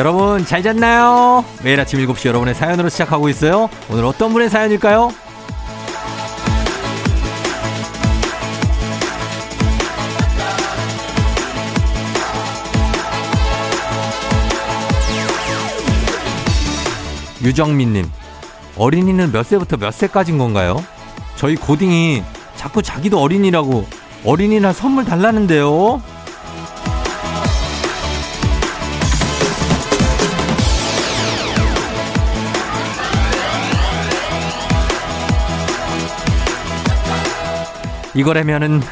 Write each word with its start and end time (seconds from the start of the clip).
여러분 0.00 0.46
잘 0.46 0.62
잤나요? 0.62 1.44
매일 1.62 1.78
아침 1.78 2.00
7시 2.00 2.26
여러분의 2.28 2.54
사연으로 2.54 2.88
시작하고 2.88 3.28
있어요. 3.28 3.68
오늘 3.90 4.06
어떤 4.06 4.32
분의 4.32 4.48
사연일까요? 4.48 5.12
유정민님, 17.42 18.10
어린이는 18.78 19.32
몇 19.32 19.44
세부터 19.44 19.76
몇 19.76 19.92
세까지인 19.92 20.38
건가요? 20.38 20.82
저희 21.36 21.56
고딩이 21.56 22.22
자꾸 22.56 22.80
자기도 22.80 23.20
어린이라고 23.20 23.86
어린이날 24.24 24.72
선물 24.72 25.04
달라는데요. 25.04 26.00
이거라면은 38.14 38.82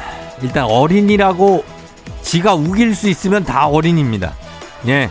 일단 0.41 0.65
어린이라고 0.65 1.63
지가 2.21 2.55
우길 2.55 2.95
수 2.95 3.09
있으면 3.09 3.43
다 3.43 3.67
어린입니다. 3.67 4.33
예. 4.87 5.09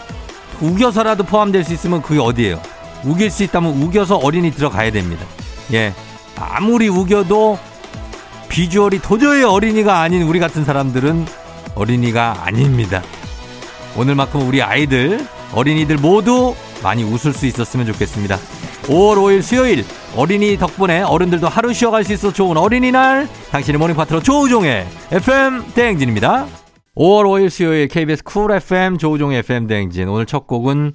우겨서라도 0.61 1.25
포함될 1.25 1.65
수 1.65 1.73
있으면 1.73 2.03
그게 2.03 2.21
어디예요? 2.21 2.61
우길 3.05 3.31
수 3.31 3.45
있다면 3.45 3.83
우겨서 3.83 4.17
어린이 4.17 4.51
들어가야 4.51 4.91
됩니다. 4.91 5.25
예. 5.73 5.93
아무리 6.37 6.89
우겨도 6.89 7.59
비주얼이 8.49 9.01
도저히 9.01 9.43
어린이가 9.43 10.01
아닌 10.01 10.23
우리 10.23 10.41
같은 10.41 10.65
사람들은 10.65 11.27
어린이가 11.75 12.45
아닙니다. 12.45 13.03
오늘만큼 13.97 14.47
우리 14.47 14.63
아이들, 14.63 15.27
어린이들 15.53 15.97
모두 15.97 16.55
많이 16.83 17.03
웃을 17.03 17.33
수 17.33 17.47
있었으면 17.47 17.87
좋겠습니다. 17.87 18.37
5월 18.85 19.17
5일 19.17 19.43
수요일 19.43 19.85
어린이 20.17 20.57
덕분에 20.57 21.03
어른들도 21.03 21.49
하루 21.49 21.73
쉬어갈 21.73 22.03
수 22.05 22.13
있어 22.13 22.33
좋은 22.33 22.57
어린이날 22.57 23.29
당신의 23.51 23.79
모닝 23.79 23.95
파트너 23.95 24.21
조우종의 24.21 24.87
FM 25.13 25.73
대행진입니다. 25.75 26.47
5월 26.97 27.25
5일 27.25 27.51
수요일 27.51 27.87
KBS 27.87 28.25
쿨 28.25 28.51
FM 28.53 28.99
조우종의 28.99 29.41
FM 29.41 29.67
대행진 29.69 30.09
오늘 30.09 30.27
첫 30.27 30.47
곡은 30.47 30.95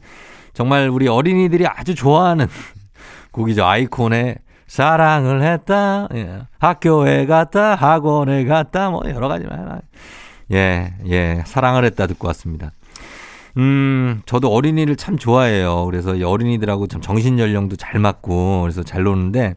정말 0.53 0.89
우리 0.89 1.07
어린이들이 1.07 1.65
아주 1.67 1.95
좋아하는 1.95 2.47
곡이죠. 3.31 3.65
아이콘의 3.65 4.35
사랑을 4.67 5.43
했다. 5.43 6.07
예. 6.15 6.41
학교에 6.59 7.25
갔다. 7.25 7.75
학원에 7.75 8.43
갔다. 8.45 8.89
뭐 8.89 9.01
여러 9.07 9.27
가지 9.27 9.45
말. 9.45 9.81
예, 10.51 10.93
예. 11.07 11.43
사랑을 11.45 11.85
했다 11.85 12.07
듣고 12.07 12.27
왔습니다. 12.27 12.71
음, 13.57 14.21
저도 14.25 14.51
어린이를 14.51 14.95
참 14.95 15.17
좋아해요. 15.17 15.85
그래서 15.85 16.11
어린이들하고 16.11 16.87
참 16.87 17.01
정신 17.01 17.39
연령도 17.39 17.75
잘 17.75 17.99
맞고 17.99 18.61
그래서 18.61 18.83
잘 18.83 19.03
노는데 19.03 19.55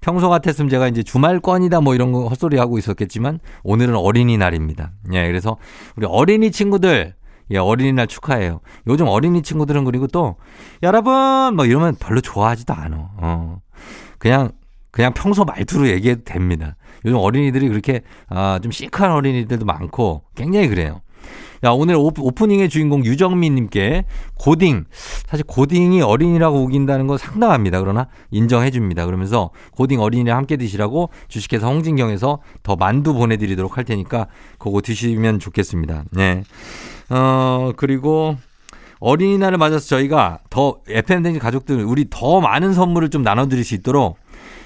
평소 0.00 0.28
같았으면 0.30 0.70
제가 0.70 0.88
이제 0.88 1.02
주말권이다 1.02 1.82
뭐 1.82 1.94
이런 1.94 2.12
거 2.12 2.26
헛소리 2.28 2.56
하고 2.56 2.78
있었겠지만 2.78 3.38
오늘은 3.62 3.94
어린이날입니다. 3.94 4.92
예, 5.12 5.26
그래서 5.26 5.58
우리 5.96 6.06
어린이 6.06 6.50
친구들 6.50 7.14
예, 7.50 7.58
어린이날 7.58 8.06
축하해요. 8.06 8.60
요즘 8.86 9.08
어린이 9.08 9.42
친구들은 9.42 9.84
그리고 9.84 10.06
또 10.06 10.36
여러분 10.82 11.56
뭐 11.56 11.66
이러면 11.66 11.96
별로 11.98 12.20
좋아하지도 12.20 12.72
않아. 12.72 13.10
어. 13.18 13.60
그냥 14.18 14.52
그냥 14.90 15.12
평소 15.12 15.44
말투로 15.44 15.88
얘기해도 15.88 16.24
됩니다. 16.24 16.76
요즘 17.04 17.18
어린이들이 17.18 17.68
그렇게 17.68 18.02
아, 18.28 18.58
좀 18.62 18.72
시크한 18.72 19.12
어린이들도 19.12 19.64
많고 19.64 20.22
굉장히 20.34 20.68
그래요. 20.68 21.00
야, 21.62 21.70
오늘 21.70 21.96
오프닝의 21.96 22.68
주인공 22.70 23.04
유정민님께 23.04 24.04
고딩. 24.38 24.84
사실 25.26 25.44
고딩이 25.46 26.00
어린이라고 26.00 26.58
우긴다는 26.62 27.06
건 27.06 27.18
상당합니다. 27.18 27.80
그러나 27.80 28.08
인정해 28.30 28.70
줍니다. 28.70 29.04
그러면서 29.04 29.50
고딩 29.72 30.00
어린이랑 30.00 30.38
함께 30.38 30.56
드시라고 30.56 31.10
주식회사 31.28 31.66
홍진경에서 31.66 32.38
더 32.62 32.76
만두 32.76 33.12
보내드리도록 33.12 33.76
할 33.76 33.84
테니까 33.84 34.28
그거 34.58 34.80
드시면 34.80 35.38
좋겠습니다. 35.38 36.04
네. 36.12 36.44
어, 37.10 37.72
그리고 37.76 38.36
어린이날을 39.00 39.58
맞아서 39.58 39.86
저희가 39.86 40.40
더 40.48 40.78
FM댕진 40.88 41.40
가족들 41.40 41.84
우리 41.84 42.06
더 42.08 42.40
많은 42.40 42.72
선물을 42.72 43.10
좀 43.10 43.22
나눠드릴 43.22 43.64
수 43.64 43.74
있도록 43.74 44.18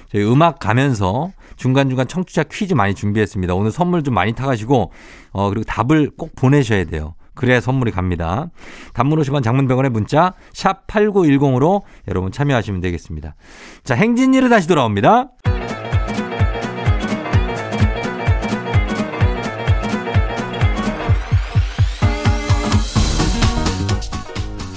저희 0.09 0.23
음악 0.23 0.59
가면서 0.59 1.31
중간중간 1.55 2.07
청취자 2.07 2.43
퀴즈 2.43 2.73
많이 2.73 2.93
준비했습니다. 2.93 3.53
오늘 3.53 3.71
선물 3.71 4.03
좀 4.03 4.13
많이 4.13 4.33
타가시고, 4.33 4.91
어, 5.31 5.49
그리고 5.49 5.63
답을 5.65 6.11
꼭 6.17 6.35
보내셔야 6.35 6.85
돼요. 6.85 7.15
그래야 7.33 7.59
선물이 7.59 7.91
갑니다. 7.91 8.49
단문 8.93 9.19
50원 9.19 9.43
장문병원의 9.43 9.91
문자 9.91 10.33
샵 10.53 10.87
8910으로 10.87 11.81
여러분 12.07 12.31
참여하시면 12.31 12.81
되겠습니다. 12.81 13.35
자, 13.83 13.95
행진이를 13.95 14.49
다시 14.49 14.67
돌아옵니다. 14.67 15.29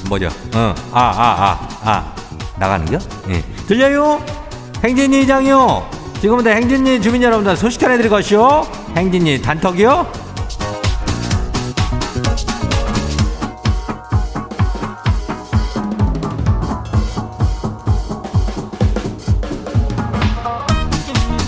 뭐죠? 0.08 0.26
어, 0.54 0.74
아, 0.92 1.00
아, 1.00 1.58
아, 1.82 1.90
아. 1.90 2.14
나가는겨? 2.58 2.98
예. 3.28 3.42
들려요? 3.66 4.37
행진이 4.84 5.22
이장요. 5.22 5.88
지금부터 6.20 6.50
행진이 6.50 7.00
주민 7.00 7.22
여러분들 7.22 7.56
소식 7.56 7.80
전해드릴 7.80 8.10
것이요. 8.10 8.66
행진이 8.96 9.42
단톡이요. 9.42 10.28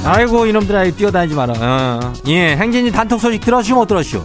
아이고 0.04 0.46
이놈들 0.46 0.74
아이 0.74 0.90
뛰어다니지 0.90 1.36
마라. 1.36 1.54
어. 1.56 2.12
예, 2.26 2.56
행진이 2.56 2.90
단톡 2.90 3.20
소식 3.20 3.40
들었슈 3.40 3.74
못 3.74 3.86
들었슈? 3.86 4.24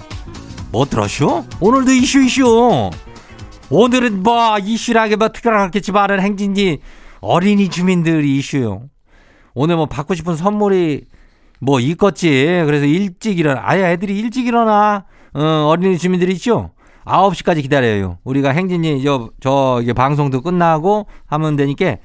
못 0.72 0.89
들었슈? 0.89 1.43
오늘도 1.59 1.91
이슈 1.91 2.22
이슈. 2.23 2.89
오늘은 3.69 4.23
뭐 4.23 4.57
이슈라게 4.57 5.16
뭐 5.16 5.29
특별하겠지만은 5.29 6.22
행진이 6.22 6.79
어린이 7.22 7.69
주민들이 7.69 8.37
이슈요. 8.37 8.83
오늘 9.55 9.77
뭐 9.77 9.88
받고 9.88 10.13
싶은 10.13 10.35
선물이 10.35 11.05
뭐 11.59 11.79
있겠지. 11.79 12.63
그래서 12.66 12.85
일찍 12.85 13.39
일어나. 13.39 13.61
아예 13.63 13.91
애들이 13.93 14.19
일찍 14.19 14.45
일어나. 14.45 15.05
어, 15.33 15.66
어린이 15.67 15.97
주민들이 15.97 16.33
있죠? 16.33 16.71
9시까지 17.05 17.61
기다려요. 17.61 18.17
우리가 18.23 18.49
행진이 18.49 19.03
저, 19.03 19.29
저, 19.39 19.79
이게 19.81 19.93
방송도 19.93 20.41
끝나고 20.41 21.07
하면 21.27 21.55
되니까 21.55 21.97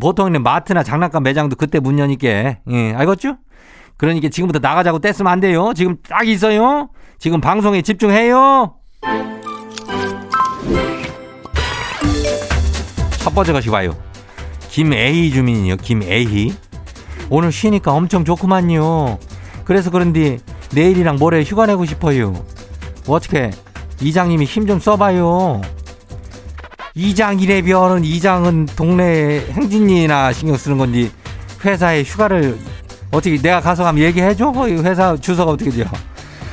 보통 0.00 0.34
은 0.34 0.42
마트나 0.42 0.82
장난감 0.82 1.22
매장도 1.22 1.56
그때 1.56 1.80
문 1.80 1.98
여니까. 1.98 2.28
예, 2.28 2.94
알겠죠? 2.94 3.36
그러니까 3.96 4.28
지금부터 4.28 4.58
나가자고 4.60 5.00
뗐으면 5.00 5.26
안 5.26 5.40
돼요. 5.40 5.72
지금 5.74 5.96
딱 6.08 6.26
있어요. 6.26 6.90
지금 7.18 7.40
방송에 7.40 7.82
집중해요. 7.82 8.74
첫 13.18 13.34
번째 13.34 13.52
것이 13.52 13.70
봐요. 13.70 13.96
김애희 14.68 15.30
주민이요. 15.30 15.76
김애희. 15.76 16.67
오늘 17.30 17.52
쉬니까 17.52 17.92
엄청 17.92 18.24
좋구만요. 18.24 19.18
그래서 19.64 19.90
그런데 19.90 20.38
내일이랑 20.72 21.16
모레 21.16 21.42
휴가 21.42 21.66
내고 21.66 21.84
싶어요. 21.84 22.34
어떻게 23.06 23.50
이장님이 24.00 24.44
힘 24.44 24.66
좀 24.66 24.80
써봐요. 24.80 25.60
이장 26.94 27.38
이래변은 27.38 28.04
이장은 28.04 28.66
동네 28.76 29.46
행진이나 29.50 30.32
신경 30.32 30.56
쓰는 30.56 30.78
건지 30.78 31.12
회사에 31.64 32.02
휴가를 32.02 32.58
어떻게 33.12 33.40
내가 33.40 33.60
가서 33.60 33.84
가면 33.84 34.02
얘기해줘? 34.02 34.52
회사 34.82 35.16
주소가 35.16 35.52
어떻게 35.52 35.70
돼요? 35.70 35.86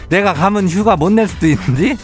내가 0.10 0.33
가면 0.33 0.68
휴가 0.69 0.95
못 0.95 1.12
낼 1.12 1.27
수도 1.27 1.48
있는데 1.48 1.95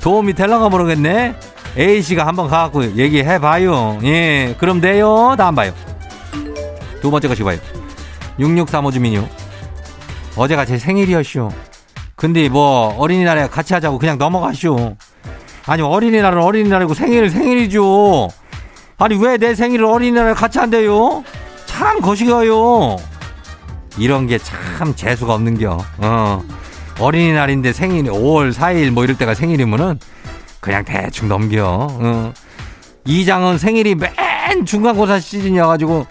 도움이 0.00 0.32
될런가 0.32 0.68
모르겠네. 0.68 1.34
A씨가 1.76 2.26
한번 2.26 2.48
가갖고 2.48 2.96
얘기해봐요. 2.96 4.00
예, 4.02 4.56
그럼 4.58 4.80
돼요. 4.80 5.34
다음 5.36 5.54
봐요. 5.54 5.72
두 7.00 7.10
번째 7.10 7.28
것이 7.28 7.42
봐요. 7.44 7.58
6635 8.40 8.90
주민요. 8.92 9.28
어제가 10.36 10.64
제 10.64 10.78
생일이었쇼. 10.78 11.50
근데 12.16 12.48
뭐 12.48 12.94
어린이날에 12.98 13.48
같이 13.48 13.74
하자고 13.74 13.98
그냥 13.98 14.18
넘어가쇼. 14.18 14.96
아니 15.66 15.82
어린이날은 15.82 16.42
어린이날이고 16.42 16.94
생일 16.94 17.28
생일이죠. 17.30 18.28
아니 18.98 19.14
왜 19.16 19.36
내 19.38 19.54
생일을 19.54 19.84
어린이날에 19.84 20.34
같이 20.34 20.58
한대요? 20.58 21.22
참 21.66 22.00
거시기해요. 22.00 22.96
이런 23.98 24.26
게 24.26 24.38
참 24.38 24.94
재수가 24.94 25.34
없는겨. 25.34 25.78
어. 25.98 26.42
어린이날인데 26.98 27.72
생일 27.72 28.04
5월 28.04 28.52
4일 28.52 28.90
뭐 28.90 29.04
이럴 29.04 29.16
때가 29.16 29.34
생일이면은 29.34 29.98
그냥 30.60 30.84
대충 30.84 31.28
넘겨. 31.28 31.88
어. 31.90 32.32
이장은 33.06 33.58
생일이 33.58 33.94
맨 33.94 34.10
중간고사 34.66 35.20
시즌이어가지고 35.20 36.06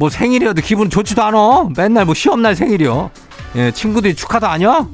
뭐 0.00 0.08
생일이어도 0.08 0.62
기분 0.62 0.88
좋지도 0.88 1.22
않아. 1.22 1.68
맨날 1.76 2.06
뭐 2.06 2.14
시험날 2.14 2.56
생일이요. 2.56 3.10
예, 3.56 3.70
친구들이 3.70 4.14
축하도 4.14 4.46
아니야? 4.46 4.88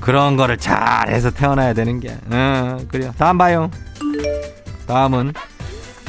그런 0.00 0.38
거를 0.38 0.56
잘해서 0.56 1.30
태어나야 1.30 1.74
되는 1.74 2.00
게. 2.00 2.16
어, 2.30 2.78
그래요. 2.88 3.12
다음 3.18 3.36
봐요. 3.36 3.70
다음은 4.86 5.34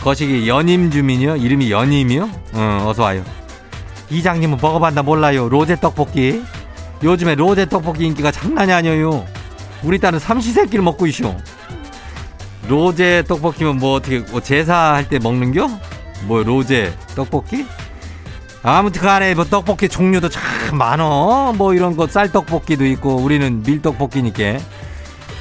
거시기 0.02 0.48
연임 0.48 0.92
주민이요? 0.92 1.36
이름이 1.36 1.70
연임이요? 1.70 2.30
어, 2.54 2.86
어서 2.88 3.04
와요. 3.04 3.22
이장님은 4.10 4.60
먹어봤나 4.62 5.04
몰라요. 5.04 5.50
로제 5.50 5.82
떡볶이. 5.82 6.42
요즘에 7.04 7.36
로제 7.36 7.68
떡볶이 7.68 8.06
인기가 8.06 8.32
장난이 8.32 8.72
아니에요. 8.72 9.26
우리 9.84 10.00
딸은 10.00 10.20
삼시세끼를 10.20 10.86
먹고 10.86 11.06
있쇼. 11.08 11.36
로제 12.70 13.26
떡볶이면 13.28 13.78
뭐 13.78 13.96
어떻게 13.96 14.20
뭐 14.20 14.40
제사할 14.40 15.10
때 15.10 15.20
먹는겨? 15.20 15.70
뭐 16.28 16.44
로제 16.44 16.94
떡볶이? 17.14 17.66
아무튼 18.68 19.04
간에 19.04 19.36
뭐 19.36 19.46
떡볶이 19.46 19.88
종류도 19.88 20.30
참 20.30 20.44
많어. 20.76 21.54
뭐 21.56 21.76
이런 21.76 21.96
거 21.96 22.08
쌀떡볶이도 22.08 22.84
있고 22.88 23.16
우리는 23.18 23.62
밀떡볶이니까. 23.62 24.58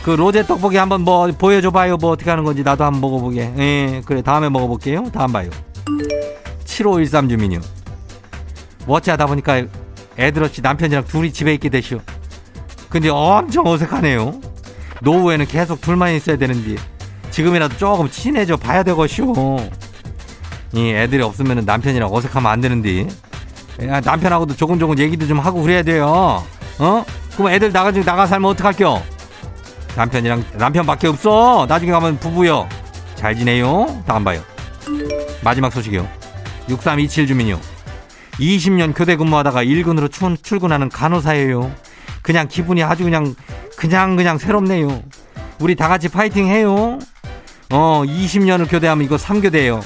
그 0.05 0.11
로제 0.11 0.47
떡볶이 0.47 0.77
한번 0.77 1.01
뭐 1.01 1.27
보여줘 1.29 1.71
봐요. 1.71 1.97
뭐 1.97 2.11
어떻게 2.11 2.29
하는 2.29 2.45
건지 2.45 2.63
나도 2.63 2.85
한번 2.85 3.01
먹어보게. 3.01 3.55
예, 3.57 4.03
그래 4.05 4.21
다음에 4.21 4.51
먹어볼게요. 4.51 5.05
다음 5.11 5.33
봐요. 5.33 5.49
7513 6.67 7.31
주민요. 7.31 7.61
워치 8.87 9.09
하다 9.09 9.25
보니까 9.25 9.63
애들 10.19 10.45
없이 10.45 10.61
남편이랑 10.61 11.05
둘이 11.05 11.33
집에 11.33 11.55
있게 11.55 11.71
되시오. 11.71 12.01
근데 12.91 13.09
엄청 13.09 13.67
어색하네요. 13.67 14.39
노후에는 15.01 15.47
계속 15.47 15.81
둘만 15.81 16.13
있어야 16.13 16.37
되는데 16.37 16.77
지금이라도 17.31 17.79
조금 17.79 18.11
친해져 18.11 18.59
봐야 18.59 18.83
되겠쇼. 18.83 19.57
이 20.75 20.91
애들이 20.91 21.23
없으면 21.23 21.65
남편이랑 21.65 22.13
어색하면 22.13 22.51
안 22.51 22.61
되는데 22.61 23.07
야, 23.83 24.01
남편하고도 24.01 24.57
조금 24.57 24.79
조금 24.79 24.99
얘기도 24.99 25.27
좀 25.27 25.39
하고 25.39 25.63
그래야 25.63 25.83
돼요. 25.83 26.45
어? 26.79 27.05
그럼 27.37 27.53
애들 27.53 27.73
나가지고 27.73 28.05
나가 28.05 28.27
살면 28.27 28.51
어떡할겨? 28.53 29.03
남편이랑 29.97 30.45
남편밖에 30.55 31.09
없어. 31.09 31.67
나중에 31.69 31.93
가면 31.93 32.19
부부요. 32.19 32.69
잘 33.15 33.37
지내요? 33.37 34.03
다음 34.07 34.25
봐요. 34.25 34.41
마지막 35.43 35.73
소식이요. 35.73 36.07
6327 36.69 37.27
주민요. 37.29 37.61
20년 38.41 38.93
교대 38.97 39.17
근무하다가 39.17 39.63
일군으로 39.63 40.09
출근하는 40.09 40.89
간호사예요. 40.89 41.71
그냥 42.23 42.49
기분이 42.49 42.83
아주 42.83 43.05
그냥 43.05 43.35
그냥 43.77 44.17
그냥 44.17 44.39
새롭네요. 44.39 45.03
우리 45.61 45.77
다 45.77 45.89
같이 45.89 46.09
파이팅 46.09 46.47
해요. 46.49 46.99
어, 47.71 48.03
20년을 48.05 48.69
교대하면 48.69 49.05
이거 49.05 49.17
3교대예요. 49.17 49.83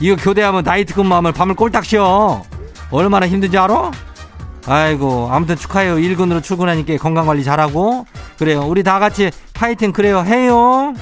이거 0.00 0.16
교대하면 0.16 0.64
나이트 0.64 0.94
근무하면 0.94 1.34
밤을 1.34 1.54
꼴딱 1.54 1.84
쉬어. 1.84 2.42
얼마나 2.90 3.28
힘든지 3.28 3.56
알아? 3.58 3.90
아이고, 4.66 5.28
아무튼 5.30 5.56
축하해요. 5.56 5.96
1군으로 5.96 6.42
출근하니까 6.42 6.96
건강관리 6.96 7.44
잘하고. 7.44 8.06
그래요. 8.38 8.62
우리 8.66 8.82
다 8.82 8.98
같이 8.98 9.30
파이팅 9.52 9.92
그래요. 9.92 10.20
해요. 10.20 10.94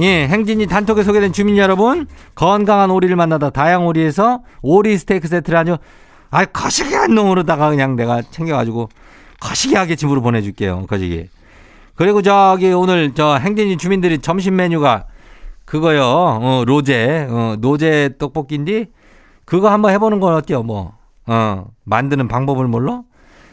예, 0.00 0.28
행진이 0.28 0.66
단톡에 0.68 1.02
소개된 1.02 1.32
주민 1.32 1.56
여러분, 1.58 2.06
건강한 2.36 2.90
오리를 2.90 3.14
만나다 3.16 3.50
다양 3.50 3.84
오리에서 3.86 4.42
오리 4.62 4.96
스테이크 4.96 5.26
세트를 5.26 5.58
아주, 5.58 5.76
아, 6.30 6.44
거시기한 6.44 7.14
놈으로다가 7.14 7.68
그냥 7.68 7.96
내가 7.96 8.22
챙겨가지고, 8.22 8.88
거시기하게 9.40 9.96
집으로 9.96 10.22
보내줄게요. 10.22 10.86
거시기. 10.86 11.28
그리고 11.98 12.22
저기 12.22 12.72
오늘 12.72 13.12
저 13.12 13.34
행진이 13.34 13.76
주민들이 13.76 14.18
점심 14.18 14.54
메뉴가 14.54 15.06
그거요. 15.64 16.04
어, 16.04 16.62
로제, 16.64 17.26
어, 17.28 17.56
노제 17.58 18.10
떡볶이인데 18.20 18.86
그거 19.44 19.68
한번 19.68 19.92
해보는 19.92 20.20
건 20.20 20.34
어때요? 20.34 20.62
뭐, 20.62 20.92
어, 21.26 21.66
만드는 21.82 22.28
방법을 22.28 22.68
몰라? 22.68 23.02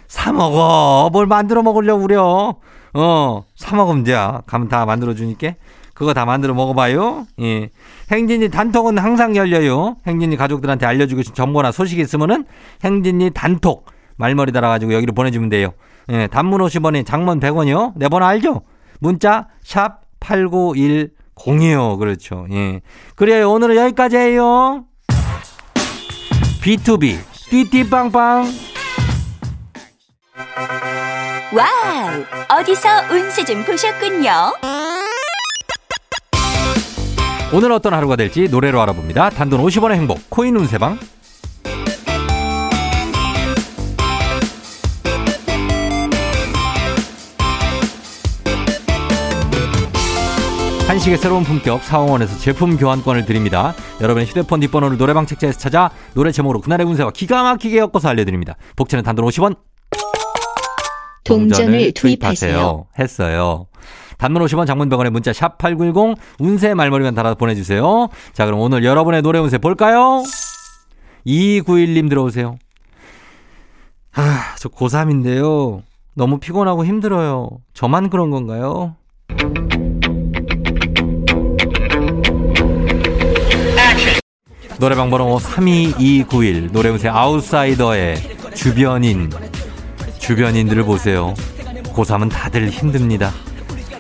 사 0.07 0.31
먹어. 0.31 1.09
뭘 1.11 1.25
만들어 1.25 1.63
먹으려고 1.63 2.03
그래요. 2.03 2.57
어, 2.93 3.43
사 3.55 3.75
먹으면 3.75 4.03
돼. 4.03 4.13
가면 4.45 4.69
다 4.69 4.85
만들어 4.85 5.15
주니까. 5.15 5.53
그거 5.95 6.13
다 6.13 6.25
만들어 6.25 6.53
먹어봐요. 6.53 7.25
예. 7.41 7.71
행진이 8.11 8.49
단톡은 8.51 8.99
항상 8.99 9.35
열려요. 9.35 9.95
행진이 10.05 10.37
가족들한테 10.37 10.85
알려주고 10.85 11.23
싶은 11.23 11.33
정보나 11.35 11.71
소식이 11.71 11.99
있으면은 11.99 12.45
행진이 12.83 13.31
단톡 13.31 13.87
말머리 14.17 14.51
달아가지고 14.51 14.93
여기로 14.93 15.13
보내주면 15.13 15.49
돼요. 15.49 15.73
예, 16.09 16.27
단문 16.27 16.61
50원에 16.61 17.05
장문 17.05 17.39
100원이요. 17.39 17.93
내 17.95 18.09
번호 18.09 18.25
알죠? 18.25 18.61
문자 18.99 19.47
샵 19.63 20.01
8910이요. 20.19 21.97
그렇죠. 21.99 22.45
예. 22.51 22.81
그래요. 23.15 23.51
오늘은 23.51 23.75
여기까지 23.75 24.17
해요. 24.17 24.85
비투비 26.61 27.19
띠띠빵빵 27.49 28.45
WOW! 31.53 32.59
어디서 32.59 32.89
운세 33.11 33.45
좀 33.45 33.63
보셨군요. 33.63 34.31
오늘 37.53 37.71
어떤 37.71 37.93
하루가 37.93 38.15
될지 38.15 38.49
노래로 38.49 38.81
알아봅니다. 38.81 39.29
단돈 39.29 39.61
50원의 39.61 39.93
행복 39.93 40.29
코인 40.29 40.55
운세방 40.57 40.97
한식의 50.95 51.17
새로운 51.17 51.43
품격 51.43 51.83
사원에서 51.83 52.39
제품 52.39 52.77
교환권을 52.77 53.25
드립니다. 53.25 53.73
여러분의 53.99 54.27
휴대폰 54.27 54.61
뒷번호를 54.61 54.97
노래방 54.97 55.25
책자에서 55.25 55.59
찾아 55.59 55.91
노래 56.13 56.31
제목으로 56.31 56.61
그날의 56.61 56.87
운세와 56.87 57.11
기가 57.11 57.43
막히게 57.43 57.79
엮어서 57.79 58.07
알려드립니다. 58.07 58.55
복채는 58.77 59.03
단돈 59.03 59.25
50원. 59.25 59.57
동전을 61.25 61.91
투입하세요. 61.91 62.85
했어요. 62.97 63.67
단문 64.17 64.41
50원 64.43 64.65
장문병원의 64.65 65.11
문자 65.11 65.33
샵 65.33 65.57
8910 65.57 66.17
운세 66.39 66.73
말머리만 66.73 67.13
달아 67.13 67.33
보내주세요. 67.33 68.07
자 68.31 68.45
그럼 68.45 68.61
오늘 68.61 68.85
여러분의 68.85 69.21
노래 69.21 69.39
운세 69.39 69.57
볼까요? 69.57 70.23
2291님 71.27 72.07
들어오세요. 72.07 72.55
아, 74.13 74.55
저 74.57 74.69
고3인데요. 74.69 75.81
너무 76.13 76.39
피곤하고 76.39 76.85
힘들어요. 76.85 77.49
저만 77.73 78.09
그런 78.09 78.31
건가요? 78.31 78.95
노래방 84.79 85.09
번호 85.09 85.39
32291 85.39 86.69
노래운세 86.71 87.07
아웃사이더의 87.07 88.17
주변인 88.53 89.31
주변인들을 90.19 90.83
보세요. 90.83 91.33
고3은 91.93 92.29
다들 92.29 92.69
힘듭니다. 92.69 93.31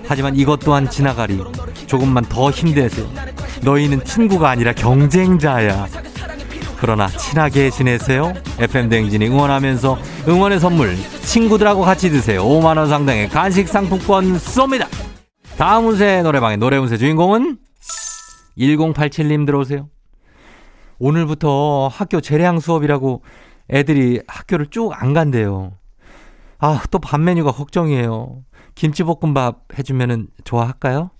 하지만 0.07 0.35
이것 0.35 0.59
또한 0.59 0.89
지나가리. 0.89 1.39
조금만 1.87 2.25
더 2.25 2.49
힘내세요. 2.49 3.07
너희는 3.61 4.03
친구가 4.03 4.49
아니라 4.49 4.73
경쟁자야. 4.73 5.87
그러나 6.77 7.07
친하게 7.07 7.69
지내세요. 7.69 8.33
FM 8.59 8.89
댕진이 8.89 9.27
응원하면서 9.27 9.97
응원의 10.27 10.59
선물 10.59 10.95
친구들하고 11.23 11.81
같이 11.81 12.09
드세요. 12.09 12.43
5만 12.43 12.77
원 12.77 12.89
상당의 12.89 13.29
간식 13.29 13.67
상품권 13.67 14.37
쏩니다. 14.37 14.87
다음 15.57 15.87
운세 15.87 16.21
노래방의 16.23 16.57
노래 16.57 16.77
운세 16.77 16.97
주인공은 16.97 17.57
1087님 18.57 19.45
들어오세요. 19.45 19.87
오늘부터 20.99 21.87
학교 21.91 22.21
재량 22.21 22.59
수업이라고 22.59 23.21
애들이 23.71 24.21
학교를 24.27 24.67
쭉 24.67 24.91
안 24.93 25.13
간대요. 25.13 25.73
아, 26.59 26.81
또 26.91 26.99
밥 26.99 27.19
메뉴가 27.21 27.51
걱정이에요. 27.51 28.43
김치볶음밥 28.75 29.59
해주면은 29.77 30.27
좋아할까요? 30.43 31.11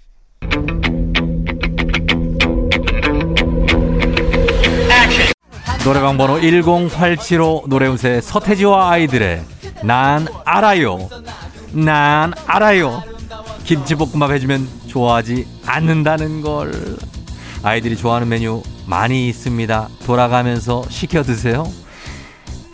노래방 5.83 6.17
번호 6.17 6.39
10875 6.39 7.65
노래운세 7.67 8.19
서태지와 8.21 8.89
아이들의 8.91 9.43
난 9.83 10.27
알아요. 10.43 11.09
난 11.73 12.33
알아요. 12.47 13.03
김치볶음밥 13.65 14.31
해주면 14.31 14.67
좋아하지 14.87 15.45
않는다는 15.65 16.41
걸. 16.41 16.71
아이들이 17.61 17.95
좋아하는 17.95 18.27
메뉴 18.29 18.61
많이 18.87 19.27
있습니다. 19.29 19.89
돌아가면서 20.05 20.83
시켜 20.89 21.23
드세요. 21.23 21.63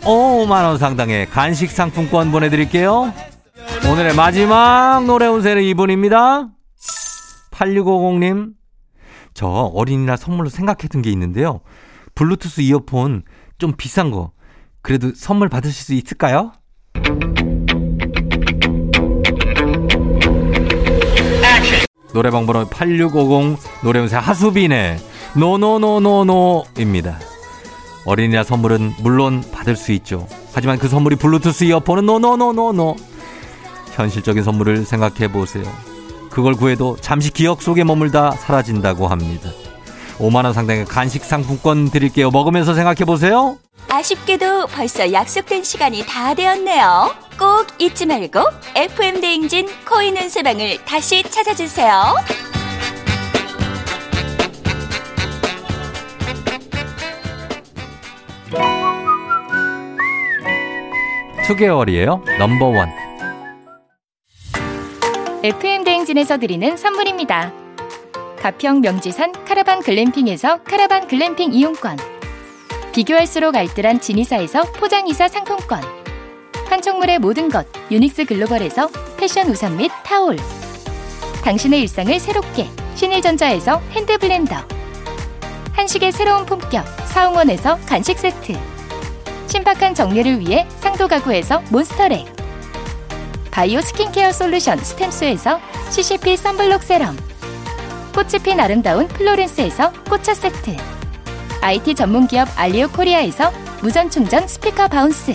5만원 0.02 0.78
상당의 0.78 1.26
간식 1.30 1.70
상품권 1.70 2.30
보내드릴게요. 2.30 3.12
오늘의 3.88 4.14
마지막 4.14 5.04
노래 5.06 5.26
운세는 5.26 5.62
이분입니다. 5.62 6.48
8650님. 7.52 8.52
저 9.34 9.46
어린이날 9.46 10.18
선물로 10.18 10.48
생각했던 10.48 11.02
게 11.02 11.10
있는데요. 11.10 11.60
블루투스 12.14 12.60
이어폰 12.62 13.22
좀 13.58 13.72
비싼 13.76 14.10
거. 14.10 14.32
그래도 14.82 15.12
선물 15.14 15.48
받으실 15.48 15.84
수 15.84 15.94
있을까요? 15.94 16.52
노래방 22.12 22.44
번호 22.44 22.66
8650 22.68 23.58
노래운세 23.84 24.16
하수빈의 24.16 24.98
노노노노노입니다. 25.34 27.18
어린이날 28.04 28.44
선물은 28.44 28.94
물론 28.98 29.42
받을 29.52 29.76
수 29.76 29.92
있죠. 29.92 30.26
하지만 30.52 30.78
그 30.78 30.88
선물이 30.88 31.16
블루투스 31.16 31.64
이어폰은 31.64 32.06
노노노노노. 32.06 32.96
현실적인 33.94 34.42
선물을 34.42 34.84
생각해 34.84 35.28
보세요. 35.30 35.64
그걸 36.30 36.54
구해도 36.54 36.96
잠시 37.00 37.30
기억 37.30 37.62
속에 37.62 37.84
머물다 37.84 38.32
사라진다고 38.32 39.06
합니다. 39.06 39.50
5만원 40.18 40.52
상당의 40.52 40.84
간식 40.84 41.24
상품권 41.24 41.90
드릴게요. 41.90 42.30
먹으면서 42.30 42.74
생각해 42.74 43.04
보세요. 43.04 43.58
아쉽게도 43.88 44.68
벌써 44.68 45.12
약속된 45.12 45.64
시간이 45.64 46.06
다 46.06 46.34
되었네요. 46.34 47.14
꼭 47.38 47.66
잊지 47.78 48.06
말고 48.06 48.40
FM 48.74 49.20
대행진 49.20 49.68
코인 49.88 50.16
운세방을 50.16 50.84
다시 50.84 51.22
찾아주세요. 51.22 52.51
2개월이에요. 61.52 62.22
넘버원. 62.38 62.88
FM 65.42 65.84
대행진에서 65.84 66.38
드리는 66.38 66.76
선물입니다. 66.76 67.52
가평 68.40 68.80
명지산 68.80 69.44
카라반 69.44 69.80
글램핑에서 69.80 70.62
카라반 70.62 71.06
글램핑 71.08 71.52
이용권. 71.52 71.98
비교할수록 72.92 73.56
알뜰한 73.56 74.00
진이사에서 74.00 74.62
포장이사 74.72 75.28
상품권. 75.28 75.80
판촉물의 76.68 77.18
모든 77.18 77.48
것 77.48 77.66
유닉스 77.90 78.24
글로벌에서 78.26 78.88
패션 79.18 79.48
우산 79.48 79.76
및 79.76 79.90
타올. 80.04 80.36
당신의 81.44 81.80
일상을 81.82 82.18
새롭게 82.18 82.68
신일전자에서 82.94 83.80
핸드블렌더. 83.90 84.56
한식의 85.72 86.12
새로운 86.12 86.46
품격 86.46 86.84
사옹원에서 87.06 87.78
간식 87.86 88.18
세트. 88.18 88.71
신박한 89.52 89.94
정리를 89.94 90.40
위해 90.40 90.66
상도 90.78 91.06
가구에서 91.06 91.60
몬스터랙. 91.68 92.24
바이오 93.50 93.82
스킨케어 93.82 94.32
솔루션 94.32 94.78
스템스에서 94.78 95.60
CCP 95.90 96.38
썬블록 96.38 96.82
세럼. 96.82 97.14
꽃이 98.14 98.42
핀 98.42 98.58
아름다운 98.58 99.08
플로렌스에서 99.08 99.92
꽃차 100.08 100.32
세트. 100.32 100.74
IT 101.60 101.94
전문 101.96 102.26
기업 102.28 102.48
알리오 102.56 102.88
코리아에서 102.88 103.52
무선 103.82 104.08
충전 104.08 104.48
스피커 104.48 104.88
바운스. 104.88 105.34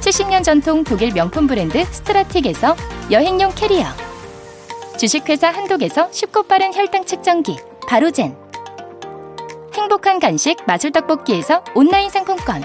70년 0.00 0.42
전통 0.42 0.82
독일 0.82 1.12
명품 1.12 1.46
브랜드 1.46 1.84
스트라틱에서 1.84 2.74
여행용 3.10 3.52
캐리어. 3.54 3.88
주식회사 4.96 5.48
한독에서 5.48 6.10
쉽고 6.12 6.44
빠른 6.44 6.72
혈당 6.72 7.04
측정기 7.04 7.58
바로젠. 7.86 8.34
행복한 9.74 10.18
간식 10.18 10.56
마술 10.66 10.92
떡볶이에서 10.92 11.62
온라인 11.74 12.08
상품권. 12.08 12.64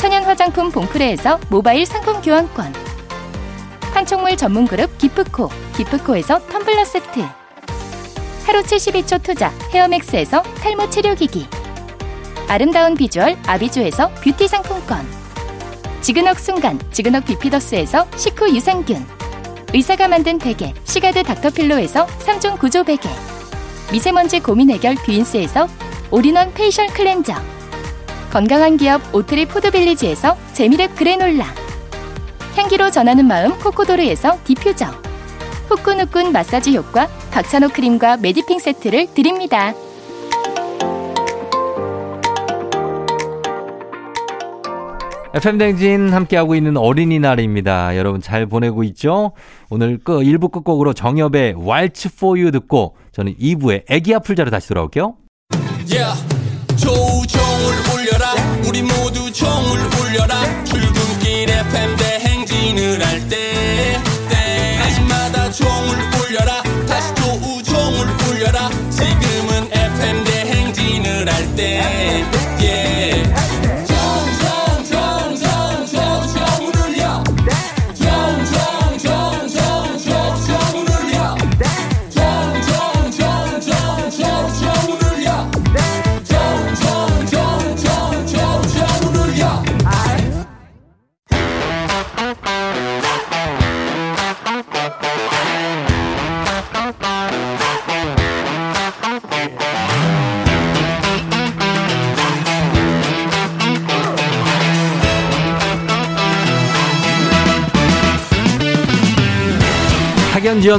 천연 0.00 0.24
화장품 0.24 0.70
봉프레에서 0.70 1.38
모바일 1.50 1.84
상품 1.84 2.22
교환권. 2.22 2.72
판촉물 3.92 4.34
전문 4.34 4.66
그룹 4.66 4.96
기프코, 4.96 5.50
기프코에서 5.76 6.38
텀블러 6.46 6.86
세트. 6.86 7.20
하루 8.46 8.62
72초 8.62 9.22
투자 9.22 9.52
헤어맥스에서 9.74 10.42
탈모 10.42 10.88
치료기기. 10.88 11.46
아름다운 12.48 12.94
비주얼 12.94 13.36
아비주에서 13.46 14.08
뷰티 14.24 14.48
상품권. 14.48 15.06
지그넉 16.00 16.38
순간 16.38 16.80
지그넉 16.92 17.26
비피더스에서 17.26 18.06
식후 18.16 18.56
유산균. 18.56 19.06
의사가 19.74 20.08
만든 20.08 20.38
베개 20.38 20.72
시가드 20.84 21.24
닥터필로에서 21.24 22.06
3종 22.06 22.58
구조 22.58 22.84
베개. 22.84 23.06
미세먼지 23.92 24.40
고민 24.40 24.70
해결 24.70 24.94
뷰인스에서 24.94 25.68
all-in-one 26.10 26.54
facial 26.54 26.86
클렌저. 26.86 27.59
건강한 28.30 28.76
기업 28.76 29.12
오트리 29.12 29.46
푸드빌리지에서 29.46 30.36
재미랩 30.52 30.94
그래놀라. 30.94 31.46
향기로 32.54 32.90
전하는 32.90 33.26
마음 33.26 33.58
코코도르에서 33.58 34.38
디퓨저. 34.44 34.86
후끈후끈 35.68 36.30
마사지 36.30 36.76
효과 36.76 37.08
박찬호 37.32 37.70
크림과 37.70 38.18
메디핑 38.18 38.60
세트를 38.60 39.14
드립니다. 39.14 39.74
FM 45.32 45.58
댕진 45.58 46.12
함께하고 46.12 46.54
있는 46.54 46.76
어린이날입니다. 46.76 47.96
여러분 47.96 48.20
잘 48.20 48.46
보내고 48.46 48.84
있죠? 48.84 49.32
오늘 49.70 49.98
끝, 49.98 50.20
1부 50.20 50.50
끝곡으로 50.52 50.92
정엽의 50.92 51.54
for 52.06 52.38
You 52.38 52.50
듣고 52.52 52.96
저는 53.12 53.36
2부에 53.36 53.84
애기 53.88 54.14
아플 54.14 54.36
자로 54.36 54.50
다시 54.50 54.68
돌아올게요. 54.68 55.14
Yeah. 55.88 56.30
우리 58.66 58.82
모두 58.82 59.30
종을 59.32 59.80
울려라 60.00 60.40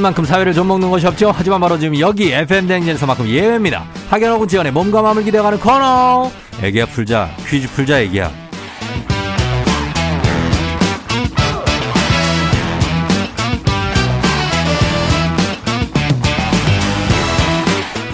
만큼 0.01 0.25
사회를 0.25 0.53
좀 0.53 0.67
먹는 0.67 0.89
것이 0.89 1.07
없죠. 1.07 1.31
하지만 1.35 1.61
바로 1.61 1.77
지금 1.77 1.99
여기 1.99 2.31
FM 2.31 2.67
댕진에서만큼 2.67 3.27
예외입니다. 3.27 3.85
혹은 4.11 4.47
지원의 4.47 4.71
몸과 4.71 5.01
마음을 5.01 5.23
기대어가는 5.23 5.59
코너. 5.59 6.31
애기야 6.61 6.85
풀자 6.87 7.29
퀴즈 7.47 7.69
풀자 7.69 8.01
애기야. 8.01 8.31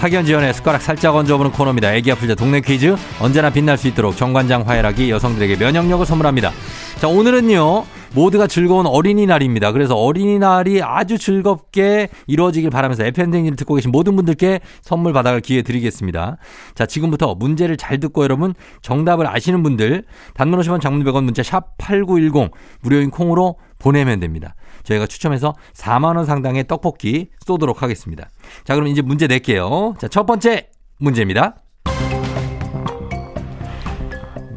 학연 0.00 0.24
지원의 0.24 0.54
숟가락 0.54 0.80
살짝 0.80 1.16
얹어보는 1.16 1.50
코너입니다. 1.50 1.92
애기 1.94 2.12
아플 2.12 2.28
자 2.28 2.34
동네 2.36 2.60
퀴즈 2.60 2.94
언제나 3.20 3.50
빛날 3.50 3.76
수 3.76 3.88
있도록 3.88 4.16
정관장 4.16 4.62
화해락이 4.66 5.10
여성들에게 5.10 5.56
면역력을 5.56 6.06
선물합니다. 6.06 6.52
자 6.98 7.06
오늘은요 7.06 7.84
모두가 8.14 8.48
즐거운 8.48 8.86
어린이날입니다. 8.86 9.70
그래서 9.70 9.94
어린이날이 9.94 10.82
아주 10.82 11.16
즐겁게 11.16 12.08
이루어지길 12.26 12.70
바라면서 12.70 13.04
FM댕진을 13.04 13.54
듣고 13.54 13.74
계신 13.74 13.92
모든 13.92 14.16
분들께 14.16 14.58
선물 14.82 15.12
받아갈 15.12 15.40
기회 15.40 15.62
드리겠습니다. 15.62 16.38
자 16.74 16.86
지금부터 16.86 17.36
문제를 17.36 17.76
잘 17.76 18.00
듣고 18.00 18.24
여러분 18.24 18.52
정답을 18.82 19.28
아시는 19.28 19.62
분들 19.62 20.04
단문 20.34 20.58
50원 20.58 20.80
장문 20.80 21.04
100원 21.04 21.22
문자 21.22 21.44
샵 21.44 21.78
8910 21.78 22.50
무료인 22.80 23.10
콩으로 23.10 23.58
보내면 23.78 24.18
됩니다. 24.18 24.56
저희가 24.82 25.06
추첨해서 25.06 25.54
4만 25.74 26.16
원 26.16 26.24
상당의 26.26 26.66
떡볶이 26.66 27.28
쏘도록 27.46 27.82
하겠습니다. 27.82 28.28
자, 28.64 28.74
그럼 28.74 28.88
이제 28.88 29.02
문제 29.02 29.28
낼게요. 29.28 29.94
자, 29.98 30.08
첫 30.08 30.26
번째 30.26 30.70
문제입니다. 30.98 31.54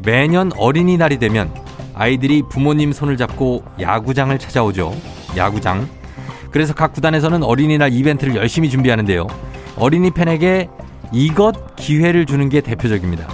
매년 0.03 0.51
어린이날이 0.57 1.19
되면 1.19 1.53
아이들이 2.01 2.41
부모님 2.49 2.93
손을 2.93 3.15
잡고 3.15 3.63
야구장을 3.79 4.35
찾아오죠. 4.39 4.91
야구장. 5.37 5.87
그래서 6.49 6.73
각 6.73 6.93
구단에서는 6.93 7.43
어린이날 7.43 7.93
이벤트를 7.93 8.35
열심히 8.35 8.71
준비하는데요. 8.71 9.27
어린이 9.77 10.09
팬에게 10.09 10.67
이것 11.11 11.75
기회를 11.75 12.25
주는 12.25 12.49
게 12.49 12.59
대표적입니다. 12.61 13.27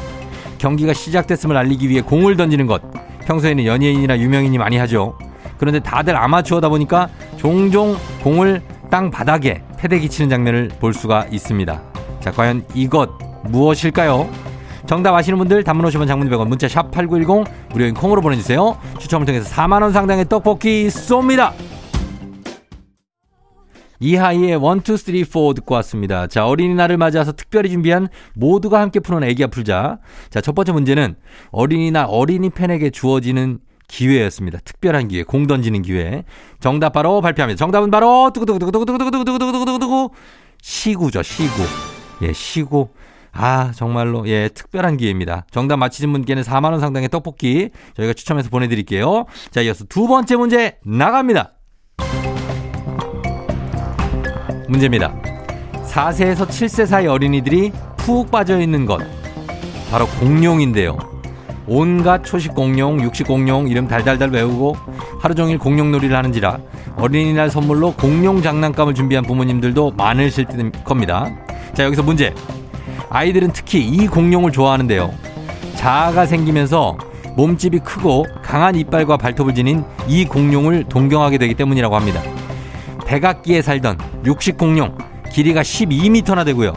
경기가 0.57 0.91
시작됐음을 0.91 1.55
알리기 1.55 1.87
위해 1.87 2.01
공을 2.01 2.35
던지는 2.35 2.67
것. 2.67 2.81
평소에는 3.25 3.65
연예인이나 3.65 4.19
유명인이 4.19 4.57
많이 4.57 4.75
하죠. 4.79 5.17
그런데 5.57 5.79
다들 5.79 6.17
아마추어다 6.17 6.67
보니까 6.67 7.07
종종 7.37 7.95
공을 8.21 8.61
땅 8.91 9.09
바닥에 9.09 9.61
패대기 9.77 10.09
치는 10.09 10.29
장면을 10.29 10.71
볼 10.81 10.93
수가 10.93 11.27
있습니다. 11.31 11.81
자, 12.19 12.31
과연 12.31 12.65
이것 12.73 13.11
무엇일까요? 13.45 14.29
정답 14.87 15.13
아시는 15.13 15.37
분들 15.37 15.63
단문 15.65 15.85
50원 15.85 16.07
장문 16.07 16.29
100원 16.29 16.47
문자 16.47 16.67
샵 16.69 16.89
8910 16.91 17.43
무료인 17.71 17.93
콩으로 17.93 18.21
보내주세요. 18.21 18.77
추첨을 18.99 19.25
통해서 19.25 19.53
4만원 19.53 19.91
상당의 19.91 20.29
떡볶이 20.29 20.87
쏩니다. 20.87 21.51
이하이의 23.99 24.51
1, 24.51 24.55
2, 24.55 24.59
3, 24.59 24.77
4 25.25 25.53
듣고 25.55 25.75
왔습니다. 25.75 26.27
자, 26.27 26.45
어린이날을 26.47 26.97
맞아서 26.97 27.33
특별히 27.33 27.69
준비한 27.69 28.07
모두가 28.33 28.79
함께 28.79 28.99
푸는 29.01 29.27
애기야 29.27 29.47
풀자. 29.47 29.99
자, 30.29 30.39
첫 30.39 30.55
번째 30.55 30.71
문제는 30.71 31.15
어린이날 31.51 32.05
어린이 32.07 32.49
팬에게 32.49 32.89
주어지는 32.91 33.59
기회였습니다. 33.87 34.59
특별한 34.63 35.09
기회, 35.09 35.23
공 35.23 35.47
던지는 35.47 35.81
기회. 35.81 36.23
정답 36.59 36.93
바로 36.93 37.19
발표합니다. 37.21 37.57
정답은 37.57 37.91
바로 37.91 38.31
두구두구두구두구두구두구두구두구두구두구 38.33 40.11
시구죠, 40.61 41.23
시구. 41.23 41.63
예, 42.21 42.31
시구. 42.33 42.89
아, 43.39 43.71
정말로, 43.75 44.27
예, 44.27 44.49
특별한 44.49 44.97
기회입니다. 44.97 45.45
정답 45.51 45.77
맞히신 45.77 46.11
분께는 46.11 46.41
4만원 46.41 46.79
상당의 46.79 47.07
떡볶이 47.09 47.69
저희가 47.95 48.13
추첨해서 48.13 48.49
보내드릴게요. 48.49 49.25
자, 49.51 49.61
이어서 49.61 49.85
두 49.85 50.07
번째 50.07 50.35
문제 50.37 50.77
나갑니다. 50.83 51.53
문제입니다. 54.67 55.15
4세에서 55.85 56.47
7세 56.47 56.87
사이 56.87 57.05
어린이들이 57.05 57.71
푹 57.95 58.31
빠져 58.31 58.59
있는 58.59 58.87
것. 58.87 59.01
바로 59.91 60.07
공룡인데요. 60.19 60.97
온갖 61.67 62.23
초식 62.23 62.55
공룡, 62.55 63.01
육식 63.01 63.27
공룡 63.27 63.67
이름 63.67 63.87
달달달 63.87 64.31
외우고 64.31 64.75
하루 65.19 65.35
종일 65.35 65.57
공룡 65.59 65.91
놀이를 65.91 66.15
하는지라 66.15 66.59
어린이날 66.95 67.49
선물로 67.49 67.93
공룡 67.93 68.41
장난감을 68.41 68.95
준비한 68.95 69.23
부모님들도 69.25 69.91
많으실 69.91 70.45
겁니다. 70.85 71.29
자, 71.73 71.83
여기서 71.83 72.01
문제. 72.03 72.33
아이들은 73.09 73.51
특히 73.53 73.85
이 73.85 74.07
공룡을 74.07 74.51
좋아하는데요. 74.51 75.13
자아가 75.75 76.25
생기면서 76.25 76.97
몸집이 77.35 77.79
크고 77.79 78.25
강한 78.41 78.75
이빨과 78.75 79.17
발톱을 79.17 79.53
지닌 79.53 79.83
이 80.07 80.25
공룡을 80.25 80.85
동경하게 80.85 81.37
되기 81.37 81.53
때문이라고 81.53 81.95
합니다. 81.95 82.21
백악기에 83.05 83.61
살던 83.61 83.97
육식 84.25 84.57
공룡 84.57 84.97
길이가 85.31 85.61
12m나 85.61 86.43
되고요. 86.45 86.73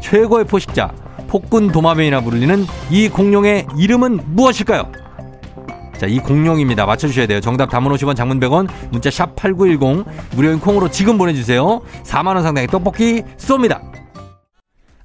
최고의 0.00 0.44
포식자 0.44 0.92
폭군 1.28 1.72
도마뱀이라 1.72 2.20
부르는 2.20 2.66
이 2.90 3.08
공룡의 3.08 3.66
이름은 3.76 4.20
무엇일까요? 4.26 4.92
자, 5.98 6.06
이 6.06 6.18
공룡입니다. 6.18 6.84
맞춰주셔야 6.86 7.26
돼요. 7.26 7.40
정답 7.40 7.70
담은 7.70 7.90
50원 7.90 8.14
장문 8.14 8.38
100원 8.38 8.68
문자 8.90 9.10
샵 9.10 9.34
8910 9.34 10.04
무료인 10.36 10.60
콩으로 10.60 10.90
지금 10.90 11.18
보내주세요. 11.18 11.80
4만원 12.04 12.42
상당의 12.42 12.68
떡볶이 12.68 13.22
쏩니다. 13.38 13.80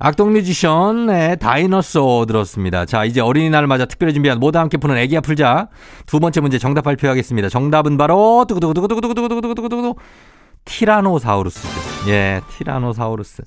악동 0.04 0.34
뮤지션의 0.34 1.38
다이너소 1.38 2.26
들었습니다. 2.26 2.86
자, 2.86 3.06
이제 3.06 3.22
어린이날을 3.22 3.68
맞아 3.68 3.86
특별히 3.86 4.14
준비한 4.14 4.40
모두 4.40 4.58
함께 4.58 4.78
푸는 4.78 4.98
애기야 4.98 5.22
풀자. 5.22 5.68
두 6.08 6.20
번째 6.20 6.42
문제 6.42 6.58
정답 6.58 6.82
발표하겠습니다. 6.82 7.50
정답은 7.50 7.98
바로 7.98 8.46
두구두구두구두구두구두구두구두구두구 8.48 9.96
티라노사우루스죠. 10.66 11.70
예, 12.10 12.42
티라노사우루스. 12.50 13.44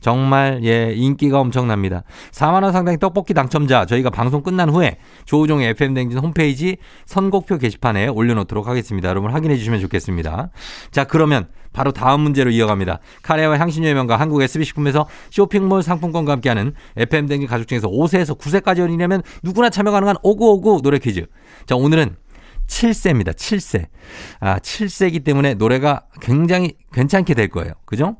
정말 0.00 0.60
예 0.64 0.92
인기가 0.94 1.40
엄청납니다. 1.40 2.02
4만 2.32 2.62
원 2.62 2.72
상당의 2.72 2.98
떡볶이 2.98 3.34
당첨자 3.34 3.86
저희가 3.86 4.10
방송 4.10 4.42
끝난 4.42 4.68
후에 4.70 4.96
조우종의 5.24 5.70
FM 5.70 5.94
댕진 5.94 6.18
홈페이지 6.18 6.78
선곡표 7.06 7.58
게시판에 7.58 8.08
올려놓도록 8.08 8.66
하겠습니다. 8.66 9.08
여러분 9.08 9.30
확인해 9.30 9.56
주시면 9.56 9.80
좋겠습니다. 9.80 10.50
자 10.90 11.04
그러면 11.04 11.48
바로 11.72 11.92
다음 11.92 12.22
문제로 12.22 12.50
이어갑니다. 12.50 12.98
카레와 13.22 13.58
향신료의 13.58 13.94
명가 13.94 14.16
한국 14.16 14.42
SB식품에서 14.42 15.06
쇼핑몰 15.30 15.82
상품권과 15.82 16.32
함께하는 16.32 16.74
FM 16.96 17.26
댕진 17.26 17.48
가족 17.48 17.68
중에서 17.68 17.88
5세에서 17.88 18.38
9세까지 18.38 18.80
어린이라면 18.80 19.22
누구나 19.42 19.70
참여 19.70 19.92
가능한 19.92 20.16
오구오구 20.22 20.80
노래 20.82 20.98
퀴즈. 20.98 21.26
자 21.66 21.76
오늘은 21.76 22.16
7세입니다. 22.70 23.34
7세. 23.34 23.86
아, 24.38 24.58
7세기 24.58 25.24
때문에 25.24 25.54
노래가 25.54 26.04
굉장히 26.20 26.74
괜찮게 26.92 27.34
될 27.34 27.48
거예요. 27.48 27.72
그죠? 27.84 28.16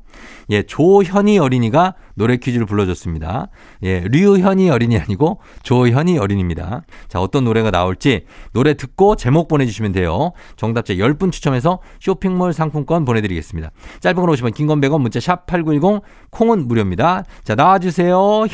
예, 0.49 0.63
조현이 0.63 1.39
어린이가 1.39 1.95
노래 2.15 2.37
퀴즈를 2.37 2.65
불러줬습니다. 2.65 3.47
예, 3.83 4.01
류현이 4.01 4.69
어린이 4.69 4.97
아니고 4.99 5.39
조현이 5.63 6.17
어린입니다. 6.19 6.83
자, 7.07 7.19
어떤 7.21 7.45
노래가 7.45 7.71
나올지 7.71 8.25
노래 8.53 8.75
듣고 8.75 9.15
제목 9.15 9.47
보내주시면 9.47 9.93
돼요. 9.93 10.33
정답자 10.57 10.93
10분 10.95 11.31
추첨해서 11.31 11.79
쇼핑몰 11.99 12.53
상품권 12.53 13.05
보내드리겠습니다. 13.05 13.71
짧은 14.01 14.15
걸 14.19 14.29
오시면 14.29 14.51
긴건 14.53 14.81
100원 14.81 15.01
문자 15.01 15.19
샵 15.19 15.45
8910 15.45 16.03
콩은 16.29 16.67
무료입니다. 16.67 17.23
자, 17.43 17.55
나와주세요. 17.55 18.47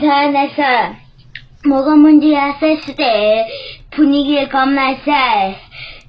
잘냈어? 0.00 1.09
뭐가 1.66 1.94
문제야 1.94 2.54
때 2.96 3.46
분위기를 3.90 4.48
겁나 4.48 4.94
세 5.04 5.56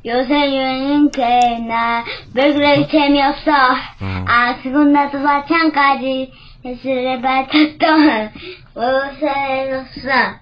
요새 0.06 0.34
유행은 0.34 1.12
꽤나 1.12 2.04
왜 2.34 2.54
그래 2.54 2.88
재미없어 2.90 3.52
아 4.00 4.62
그건 4.64 4.92
나도 4.94 5.20
마찬가지 5.20 6.32
예술에 6.64 7.22
밝혔던 7.22 8.32
요새로서 8.76 10.42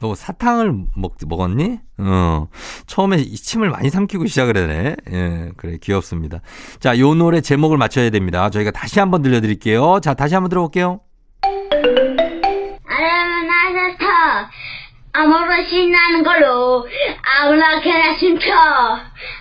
너 0.00 0.14
사탕을 0.14 0.72
먹, 0.96 1.16
먹었니? 1.26 1.80
어. 1.98 2.46
처음에 2.86 3.16
이 3.18 3.34
침을 3.34 3.68
많이 3.68 3.90
삼키고 3.90 4.26
시작을 4.26 4.56
하네. 4.56 4.96
예, 5.10 5.50
그래, 5.56 5.76
귀엽습니다. 5.82 6.40
자, 6.78 6.96
요 7.00 7.14
노래 7.14 7.40
제목을 7.40 7.78
맞춰야 7.78 8.08
됩니다. 8.10 8.48
저희가 8.48 8.70
다시 8.70 9.00
한번 9.00 9.22
들려드릴게요. 9.22 9.98
자, 10.00 10.14
다시 10.14 10.34
한번 10.34 10.50
들어볼게요. 10.50 11.00
아무렇지 15.26 15.68
신나는 15.68 16.22
걸로 16.22 16.86
아무렇게나 17.40 18.16
춤춰. 18.18 18.52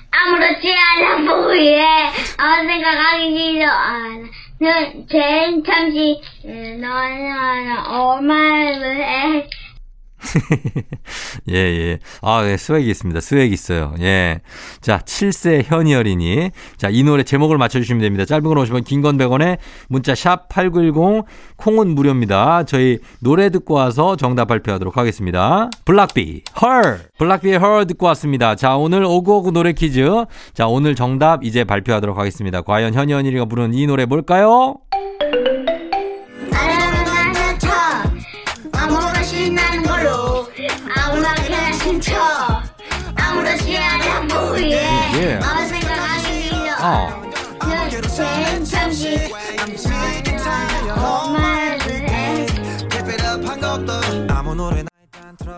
아무렇지 0.09 0.75
않아 0.75 1.17
보이에 1.23 1.85
아무 2.37 2.67
생각하기 2.67 3.37
싫어. 3.37 3.69
아는 3.69 4.29
쟤 5.07 5.61
잠시 5.63 6.19
너는 6.43 6.83
얼마나 6.83 7.83
해 8.85 9.47
예, 11.49 11.55
예. 11.55 11.99
아, 12.21 12.43
예, 12.45 12.57
스웩이 12.57 12.89
있습니다. 12.89 13.21
스웩 13.21 13.51
있어요. 13.51 13.93
예. 13.99 14.41
자, 14.81 14.99
7세 14.99 15.63
현이 15.65 15.95
어린이. 15.95 16.51
자, 16.77 16.89
이 16.91 17.03
노래 17.03 17.23
제목을 17.23 17.57
맞춰주시면 17.57 18.01
됩니다. 18.01 18.25
짧은 18.25 18.43
걸 18.43 18.57
오시면 18.57 18.83
긴건 18.83 19.17
100원에 19.17 19.57
문자 19.87 20.15
샵 20.15 20.49
8910 20.49 21.25
콩은 21.57 21.95
무료입니다. 21.95 22.63
저희 22.63 22.99
노래 23.19 23.49
듣고 23.49 23.75
와서 23.75 24.15
정답 24.15 24.45
발표하도록 24.45 24.97
하겠습니다. 24.97 25.69
블락비, 25.85 26.43
헐! 26.61 26.99
블락비의 27.17 27.59
헐 27.59 27.87
듣고 27.87 28.05
왔습니다. 28.07 28.55
자, 28.55 28.75
오늘 28.75 29.03
오구오구 29.03 29.51
노래 29.51 29.73
퀴즈. 29.73 30.07
자, 30.53 30.67
오늘 30.67 30.95
정답 30.95 31.43
이제 31.43 31.63
발표하도록 31.63 32.17
하겠습니다. 32.17 32.61
과연 32.61 32.93
현이 32.93 33.13
어린이가 33.13 33.45
부르는 33.45 33.73
이 33.73 33.85
노래 33.87 34.05
뭘까요? 34.05 34.75
아무나 36.51 37.31
나서 37.31 37.67
아무렇지 38.73 39.23
신나는 39.45 39.83
걸로 39.83 39.96
아무렇게나 40.95 41.71
신쳐 41.73 42.13
아무렇지 43.15 43.77
않아 43.77 44.21
보이게 44.27 44.75
Yeah. 44.77 45.45
아무 45.45 45.67
생각 45.67 45.91
안 45.91 46.21
들려 46.23 46.75
어. 46.79 47.21
그땐 47.59 48.63
잠시 48.65 49.31
엄마를 50.95 51.91
해 52.09 52.45
Keep 52.89 53.09
it 53.09 53.23
up, 53.25 53.45
한곡더 53.47 54.33
아무 54.33 54.55
노래나 54.55 54.87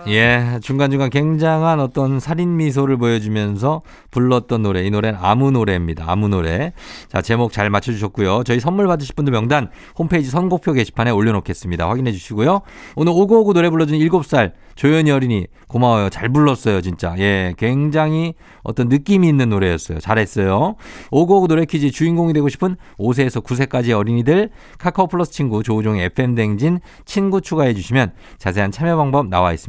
예, 0.07 0.59
중간중간 0.61 1.09
굉장한 1.09 1.79
어떤 1.79 2.19
살인 2.19 2.57
미소를 2.57 2.97
보여주면서 2.97 3.81
불렀던 4.11 4.63
노래. 4.63 4.83
이 4.85 4.89
노래는 4.89 5.19
아무 5.21 5.51
노래입니다. 5.51 6.05
아무 6.07 6.27
노래. 6.27 6.73
자, 7.09 7.21
제목 7.21 7.51
잘 7.51 7.69
맞춰주셨고요. 7.69 8.43
저희 8.43 8.59
선물 8.59 8.87
받으실 8.87 9.15
분들 9.15 9.31
명단 9.31 9.69
홈페이지 9.97 10.29
선곡표 10.29 10.73
게시판에 10.73 11.11
올려놓겠습니다. 11.11 11.87
확인해 11.87 12.11
주시고요. 12.11 12.61
오늘 12.95 13.13
오구오구 13.13 13.53
노래 13.53 13.69
불러준 13.69 13.97
7살 13.99 14.53
조연이 14.75 15.11
어린이 15.11 15.47
고마워요. 15.67 16.09
잘 16.09 16.29
불렀어요, 16.29 16.81
진짜. 16.81 17.13
예, 17.19 17.53
굉장히 17.57 18.33
어떤 18.63 18.89
느낌이 18.89 19.27
있는 19.27 19.49
노래였어요. 19.49 19.99
잘했어요. 19.99 20.75
오구오구 21.11 21.47
노래 21.47 21.65
퀴즈 21.65 21.91
주인공이 21.91 22.33
되고 22.33 22.49
싶은 22.49 22.75
5세에서 22.97 23.43
9세까지 23.43 23.91
어린이들 23.91 24.49
카카오 24.77 25.07
플러스 25.07 25.31
친구 25.31 25.63
조우종의 25.63 26.05
FM 26.05 26.35
댕진 26.35 26.79
친구 27.05 27.41
추가해 27.41 27.73
주시면 27.73 28.13
자세한 28.37 28.71
참여 28.71 28.97
방법 28.97 29.27
나와 29.27 29.53
있습니다. 29.53 29.68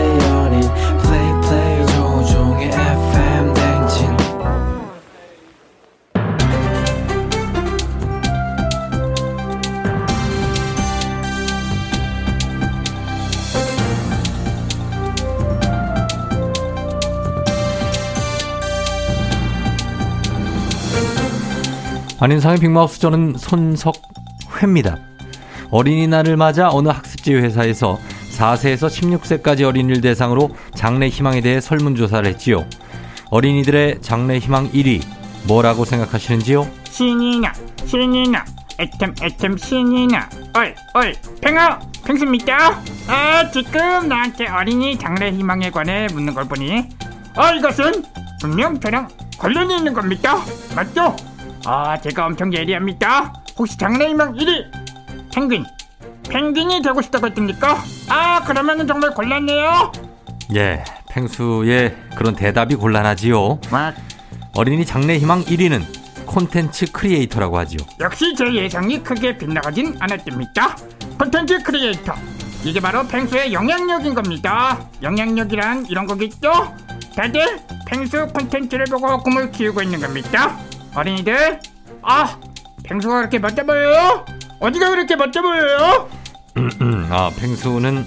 안인상의 22.21 22.59
빅마우스 22.59 22.99
저는 22.99 23.33
손석회입니다. 23.35 24.99
어린이날을 25.71 26.37
맞아 26.37 26.69
어느 26.69 26.89
학습지 26.89 27.33
회사에서 27.33 27.97
4세에서 28.37 28.89
16세까지 29.41 29.63
어린이를 29.63 30.01
대상으로 30.01 30.51
장래 30.75 31.07
희망에 31.07 31.41
대해 31.41 31.59
설문조사를 31.59 32.29
했지요. 32.29 32.67
어린이들의 33.31 34.01
장래 34.01 34.37
희망 34.37 34.69
1위 34.69 35.03
뭐라고 35.47 35.83
생각하시는지요? 35.83 36.67
신이나 36.91 37.53
신이나 37.87 38.45
애템 38.79 39.15
애템 39.23 39.57
신이나 39.57 40.29
얼얼 40.53 41.15
팽아 41.41 41.79
팽수입니다 42.05 42.81
아 43.07 43.49
지금 43.49 44.07
나한테 44.07 44.47
어린이 44.47 44.97
장래 44.99 45.31
희망에 45.31 45.71
관해 45.71 46.07
묻는 46.11 46.35
걸 46.35 46.45
보니 46.45 46.87
아 47.35 47.51
이것은 47.53 48.03
분명 48.39 48.79
저랑 48.79 49.07
관련이 49.39 49.77
있는 49.77 49.93
겁니다 49.93 50.37
맞죠? 50.75 51.15
아 51.65 51.99
제가 51.99 52.25
엄청 52.25 52.53
예리합니다 52.53 53.33
혹시 53.57 53.77
장래 53.77 54.07
희망 54.09 54.33
1위 54.33 54.71
펭귄 55.33 55.65
펭귄이 56.29 56.81
되고 56.81 57.01
싶다고 57.01 57.27
했습니까? 57.27 57.83
아 58.09 58.41
그러면은 58.41 58.87
정말 58.87 59.13
곤란해요 59.13 59.91
예, 60.53 60.83
펭수의 61.09 61.95
그런 62.17 62.35
대답이 62.35 62.75
곤란하지요. 62.75 63.59
막 63.71 63.95
어린이 64.53 64.85
장래 64.85 65.17
희망 65.17 65.43
1위는 65.45 66.25
콘텐츠 66.25 66.91
creator라고 66.91 67.57
하지요. 67.57 67.79
역시 68.01 68.35
제 68.35 68.53
예상이 68.53 69.01
크게 69.01 69.37
빗나가진 69.37 69.95
않았답니다. 69.99 70.75
콘텐츠 71.17 71.61
크리에이터. 71.63 72.13
이게 72.65 72.79
바로 72.81 73.07
펭수의 73.07 73.53
영향력인 73.53 74.13
겁니다. 74.13 74.85
영향력이란 75.01 75.85
이런 75.89 76.05
거겠죠? 76.05 76.75
다들 77.15 77.59
펭수 77.87 78.27
콘텐츠를 78.27 78.85
보고 78.85 79.19
꿈을 79.19 79.51
키우고 79.51 79.81
있는 79.81 80.01
겁니다. 80.01 80.57
어린이들, 80.95 81.59
아, 82.01 82.37
펭수가 82.83 83.15
그렇게 83.15 83.39
멋져 83.39 83.63
보여요? 83.63 84.25
어디가 84.59 84.89
그렇게 84.89 85.15
멋져 85.15 85.41
보여요? 85.41 86.09
음, 86.57 87.07
아, 87.09 87.31
펭수는 87.39 88.05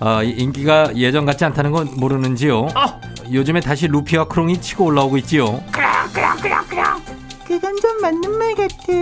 아, 0.00 0.22
이- 0.22 0.30
인기가 0.30 0.94
예전 0.96 1.24
같지 1.24 1.44
않다는 1.44 1.72
건 1.72 1.88
모르는지요. 1.96 2.68
아, 2.74 3.00
요즘에 3.32 3.60
다시 3.60 3.88
루피와 3.88 4.28
크롱이 4.28 4.60
치고 4.60 4.84
올라오고 4.84 5.16
있지요. 5.18 5.62
그랑 5.72 6.08
그랑 6.12 6.36
그랑 6.38 6.66
그랑. 6.68 7.02
그건 7.46 7.74
좀 7.80 8.00
맞는 8.02 8.38
말 8.38 8.54
같아. 8.54 8.92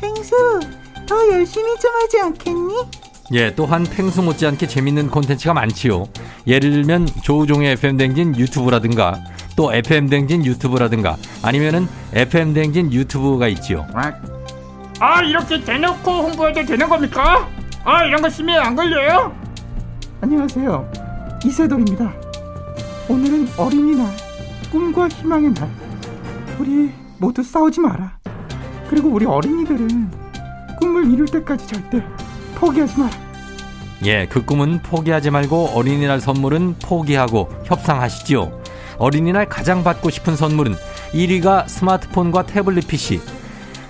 펭수, 0.00 0.60
더 1.06 1.28
열심히 1.30 1.66
좀 1.78 1.90
하지 2.02 2.20
않겠니? 2.20 2.74
예, 3.34 3.54
또한 3.54 3.84
펭수 3.84 4.20
못지않게 4.22 4.66
재밌는 4.66 5.08
콘텐츠가 5.08 5.54
많지요. 5.54 6.06
예를 6.46 6.70
들면 6.72 7.08
조우종의 7.22 7.72
FM 7.72 7.96
댕진 7.96 8.36
유튜브라든가 8.36 9.22
또 9.56 9.72
FM 9.72 10.08
댕진 10.08 10.44
유튜브라든가 10.44 11.16
아니면은 11.42 11.88
FM 12.12 12.54
댕진 12.54 12.92
유튜브가 12.92 13.48
있지요. 13.48 13.86
막. 13.92 14.20
아, 15.00 15.22
이렇게 15.22 15.60
대놓고 15.62 16.10
홍보해도 16.10 16.64
되는 16.64 16.88
겁니까? 16.88 17.48
아, 17.84 18.04
이런 18.04 18.22
거 18.22 18.28
심의에 18.28 18.56
안 18.58 18.76
걸려요? 18.76 19.34
안녕하세요. 20.20 20.90
이세돌입니다. 21.44 22.12
오늘은 23.08 23.48
어린이날, 23.56 24.06
꿈과 24.70 25.08
희망의 25.08 25.54
날. 25.54 25.68
우리 26.58 26.92
모두 27.18 27.42
싸우지 27.42 27.80
마라. 27.80 28.16
그리고 28.88 29.08
우리 29.08 29.26
어린이들은 29.26 30.10
꿈을 30.78 31.12
이룰 31.12 31.26
때까지 31.26 31.66
절대 31.66 32.02
포기하지 32.54 33.00
마라. 33.00 33.10
예, 34.04 34.26
그 34.26 34.44
꿈은 34.44 34.82
포기하지 34.82 35.30
말고 35.30 35.70
어린이날 35.74 36.20
선물은 36.20 36.76
포기하고 36.82 37.48
협상하시지요. 37.64 38.61
어린이날 39.02 39.48
가장 39.48 39.82
받고 39.82 40.10
싶은 40.10 40.36
선물은 40.36 40.76
1위가 41.12 41.66
스마트폰과 41.66 42.46
태블릿 42.46 42.86
PC. 42.86 43.20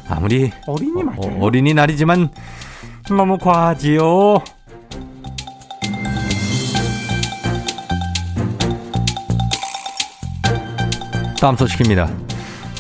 아무리 0.09 0.51
어린이 0.66 1.03
맞아요. 1.03 1.20
어, 1.20 1.44
어린이날이지만 1.44 2.31
너무 3.11 3.37
과하지요. 3.37 4.42
다음 11.38 11.57
소식입니다. 11.57 12.09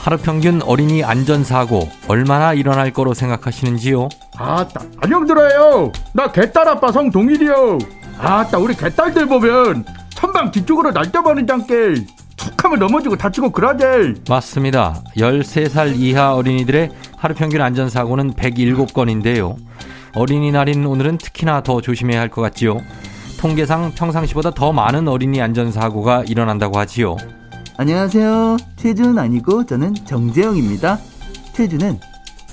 하루 0.00 0.16
평균 0.16 0.62
어린이 0.62 1.04
안전사고 1.04 1.86
얼마나 2.08 2.54
일어날 2.54 2.92
거로 2.92 3.12
생각하시는지요? 3.12 4.08
아따 4.36 4.80
안녕들어요 5.00 5.92
나 6.12 6.32
개딸 6.32 6.66
아빠 6.66 6.90
성동일이요 6.90 7.78
아따 8.18 8.58
우리 8.58 8.74
개딸들 8.74 9.26
보면 9.26 9.84
천방 10.10 10.50
뒤쪽으로 10.50 10.90
날뛰어버린 10.90 11.46
장께 11.46 11.94
툭하면 12.44 12.78
넘어지고 12.78 13.16
다치고 13.16 13.50
그러지 13.50 14.20
맞습니다. 14.28 15.02
13살 15.16 15.96
이하 15.96 16.34
어린이들의 16.34 16.90
하루 17.16 17.34
평균 17.34 17.60
안전사고는 17.60 18.32
107건인데요. 18.34 19.56
어린이날인 20.14 20.84
오늘은 20.86 21.18
특히나 21.18 21.62
더 21.62 21.80
조심해야 21.80 22.20
할 22.20 22.28
것 22.28 22.42
같지요. 22.42 22.78
통계상 23.38 23.92
평상시보다 23.94 24.50
더 24.52 24.72
많은 24.72 25.08
어린이 25.08 25.40
안전사고가 25.40 26.24
일어난다고 26.26 26.78
하지요. 26.78 27.16
안녕하세요. 27.76 28.56
태준 28.76 29.18
아니고 29.18 29.64
저는 29.66 29.94
정재영입니다. 29.94 30.98
태준은 31.54 31.98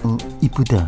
어 0.03 0.17
이쁘다. 0.41 0.87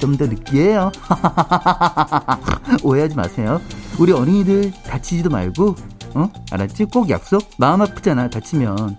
좀 0.00 0.16
더 0.16 0.26
느끼해요. 0.26 0.90
오해하지 2.82 3.14
마세요. 3.14 3.60
우리 4.00 4.10
어린이들 4.12 4.72
다치지도 4.84 5.30
말고 5.30 5.76
어 6.14 6.30
알았지? 6.50 6.86
꼭 6.86 7.08
약속. 7.10 7.42
마음 7.58 7.82
아프잖아 7.82 8.28
다치면. 8.28 8.96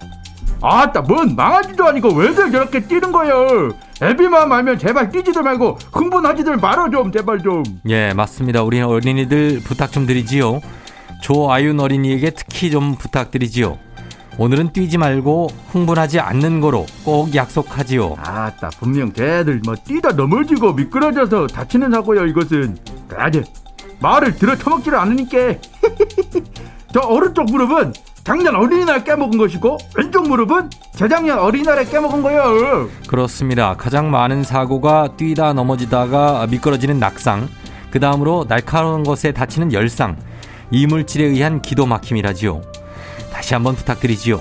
아따 0.62 1.02
뭔 1.02 1.36
망하지도 1.36 1.86
아니고 1.86 2.14
왜들 2.14 2.50
저렇게 2.50 2.80
뛰는 2.88 3.12
거예요 3.12 3.74
애비만 4.02 4.50
알면 4.50 4.80
제발 4.80 5.10
뛰지들 5.10 5.44
말고 5.44 5.78
흥분하지들 5.92 6.56
말아 6.56 6.90
좀 6.90 7.12
제발 7.12 7.40
좀 7.44 7.64
예, 7.90 8.14
맞습니다. 8.14 8.64
우리 8.64 8.80
어린이들 8.82 9.60
부탁 9.66 9.92
좀 9.92 10.06
드리지요. 10.06 10.62
조아윤 11.22 11.80
어린이에게 11.80 12.30
특히 12.32 12.72
좀 12.72 12.96
부탁드리지요. 12.96 13.78
오늘은 14.38 14.74
뛰지 14.74 14.98
말고 14.98 15.50
흥분하지 15.72 16.20
않는 16.20 16.60
거로 16.60 16.86
꼭 17.04 17.36
약속하지요. 17.36 18.16
아따 18.18 18.70
분명 18.80 19.12
걔들 19.12 19.62
뭐 19.66 19.76
뛰다 19.76 20.14
넘어지고 20.14 20.74
미끄러져서 20.74 21.48
다치는 21.48 21.92
사고요 21.92 22.26
이것은 22.26 22.78
그래 23.08 23.44
말을 24.00 24.36
들어 24.36 24.56
처먹지를 24.58 24.98
않으니까 24.98 25.38
저 26.94 27.00
오른쪽 27.08 27.46
무릎은 27.46 27.94
작년 28.24 28.56
어린이날 28.56 29.04
깨먹은 29.04 29.38
것이고 29.38 29.78
왼쪽 29.98 30.28
무릎은 30.28 30.70
재작년 30.96 31.40
어린이날에 31.40 31.86
깨먹은 31.86 32.22
거예요 32.22 32.88
그렇습니다. 33.08 33.76
가장 33.76 34.12
많은 34.12 34.44
사고가 34.44 35.16
뛰다 35.18 35.54
넘어지다가 35.54 36.46
미끄러지는 36.48 37.00
낙상, 37.00 37.50
그 37.90 38.00
다음으로 38.00 38.46
날카로운 38.48 39.04
것에 39.04 39.32
다치는 39.32 39.74
열상, 39.74 40.18
이물질에 40.72 41.26
의한 41.26 41.62
기도 41.62 41.86
막힘이라지요. 41.86 42.62
다시 43.34 43.56
한번 43.56 43.76
부탁드리지요. 43.76 44.40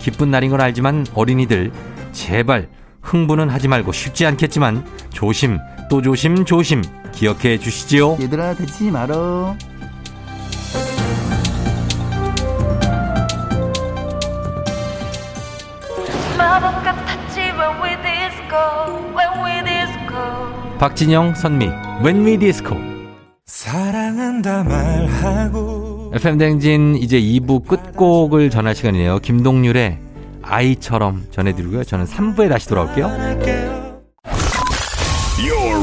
기쁜 0.00 0.30
날인 0.30 0.50
걸 0.50 0.60
알지만 0.60 1.06
어린이들 1.14 1.72
제발 2.10 2.68
흥분은 3.00 3.48
하지 3.48 3.68
말고 3.68 3.92
쉽지 3.92 4.26
않겠지만 4.26 4.84
조심 5.10 5.58
또 5.88 6.02
조심 6.02 6.44
조심 6.44 6.82
기억해 7.12 7.58
주시지요. 7.58 8.18
얘들아 8.20 8.54
다치지 8.54 8.90
말어. 8.90 9.56
박진영 20.82 21.36
선미 21.36 21.66
When 22.02 22.26
We 22.26 22.36
Disco 22.36 22.76
사랑한다 23.46 24.64
말하고 24.64 26.10
FM 26.12 26.38
댕진 26.38 26.96
이제 26.96 27.20
2부 27.20 27.68
끝곡을 27.68 28.50
전할 28.50 28.74
시간이네요. 28.74 29.20
김동률의 29.20 30.00
아이처럼 30.42 31.28
전해드리고요. 31.30 31.84
저는 31.84 32.06
3부에 32.06 32.48
다시 32.48 32.68
돌아올게요. 32.68 33.06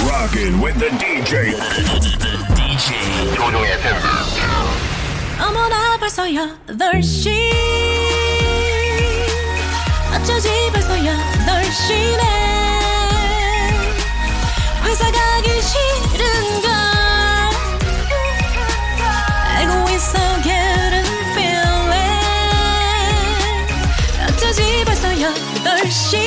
Rockin' 0.03 0.62
with 0.62 0.77
the 0.77 0.91
DJ. 0.97 1.55
DJ 2.55 3.35
조종의 3.35 3.71
팬. 3.81 3.93
어머나 5.41 5.97
벌써 5.97 6.23
8시 6.25 7.31
어쩌지 10.13 10.49
벌써 10.73 10.93
8시네 10.95 12.68
회사 14.89 15.06
가기 15.12 15.49
싫은 15.62 16.62
걸 16.63 16.71
알고 19.56 19.89
있어 19.91 20.17
getting 20.41 21.10
feeling 21.34 21.93
어쩌지 24.28 24.84
벌써 24.84 25.08
8시 25.10 26.17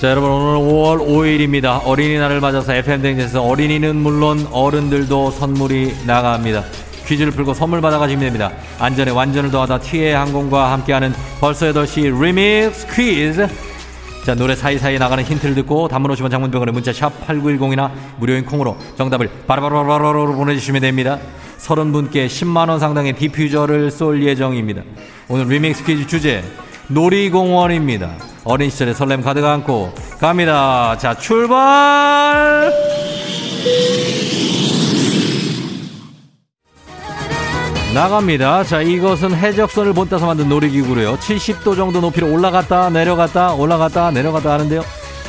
자 0.00 0.10
여러분 0.10 0.30
오늘 0.30 0.60
5월 0.60 1.00
5일입니다. 1.04 1.80
어린이날을 1.84 2.40
맞아서 2.40 2.74
FM댕에서 2.74 3.42
어린이는 3.42 3.96
물론 3.96 4.46
어른들도 4.52 5.32
선물이 5.32 5.96
나갑니다. 6.06 6.62
퀴즈를 7.08 7.32
풀고 7.32 7.54
선물 7.54 7.80
받아가시면 7.80 8.20
됩니다. 8.22 8.52
안전에 8.78 9.10
완전을 9.10 9.50
더하다 9.50 9.80
티웨이 9.80 10.12
항공과 10.12 10.70
함께하는 10.70 11.12
벌써 11.40 11.66
8시 11.72 12.22
리믹스 12.22 12.86
퀴즈 12.94 13.48
자 14.26 14.34
노래 14.34 14.56
사이사이 14.56 14.98
나가는 14.98 15.22
힌트를 15.22 15.54
듣고 15.54 15.86
단문 15.86 16.10
50원 16.10 16.32
장문 16.32 16.51
100원에 16.51 16.72
문자 16.72 16.92
샵 16.92 17.28
8910이나 17.28 17.92
무료인 18.16 18.44
콩으로 18.44 18.76
정답을 18.98 19.30
바로바로바로바로 19.46 20.34
보내주시면 20.34 20.80
됩니다. 20.80 21.20
30분께 21.58 22.26
10만원 22.26 22.80
상당의 22.80 23.12
diffuser를 23.12 23.92
쏠 23.92 24.24
예정입니다. 24.24 24.82
오늘 25.28 25.46
리믹스 25.46 25.84
퀴즈 25.84 26.08
주제 26.08 26.42
놀이공원입니다. 26.88 28.16
어린 28.42 28.68
시절의 28.68 28.94
설렘 28.94 29.22
가득 29.22 29.44
안고 29.44 29.94
갑니다. 30.18 30.98
자 30.98 31.14
출발! 31.14 33.05
나갑니다. 37.96 38.62
자, 38.64 38.82
이것은 38.82 39.34
해적선을 39.34 39.94
본따서 39.94 40.26
만든 40.26 40.50
놀이기구로요. 40.50 41.16
70도 41.16 41.74
정도 41.74 42.02
높이로 42.02 42.30
올라갔다 42.30 42.90
내려갔다 42.90 43.54
올라갔다 43.54 44.10
내려갔다 44.10 44.52
하는데요. 44.52 44.82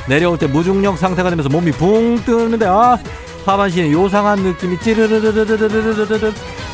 내려올 0.10 0.38
때 0.38 0.48
무중력 0.48 0.98
상태가 0.98 1.30
되면서 1.30 1.48
몸이 1.48 1.72
붕 1.72 2.18
뜨는데 2.26 2.66
아 2.66 2.98
하반신에 3.46 3.94
요상한 3.94 4.40
느낌이 4.40 4.82
찌르르르르르르르르 4.82 6.34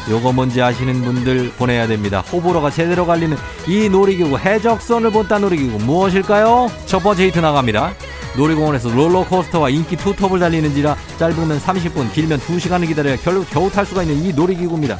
요거 0.09 0.31
뭔지 0.31 0.63
아시는 0.63 1.03
분들 1.03 1.51
보내야 1.59 1.85
됩니다. 1.85 2.21
호불호가 2.21 2.71
제대로 2.71 3.05
갈리는 3.05 3.37
이 3.67 3.87
놀이기구 3.87 4.39
해적선을 4.39 5.11
본따 5.11 5.37
놀이기구 5.37 5.77
무엇일까요? 5.77 6.71
첫 6.87 7.03
번째 7.03 7.27
히트 7.27 7.37
나갑니다. 7.37 7.93
놀이공원에서 8.35 8.89
롤러코스터와 8.89 9.69
인기 9.69 9.95
투톱을 9.95 10.39
달리는지라 10.39 10.95
짧으면 11.19 11.59
30분 11.59 12.11
길면 12.13 12.39
2시간을 12.39 12.87
기다려야 12.87 13.17
겨우, 13.17 13.45
겨우 13.45 13.69
탈 13.69 13.85
수가 13.85 14.01
있는 14.01 14.25
이 14.25 14.33
놀이기구입니다. 14.33 14.97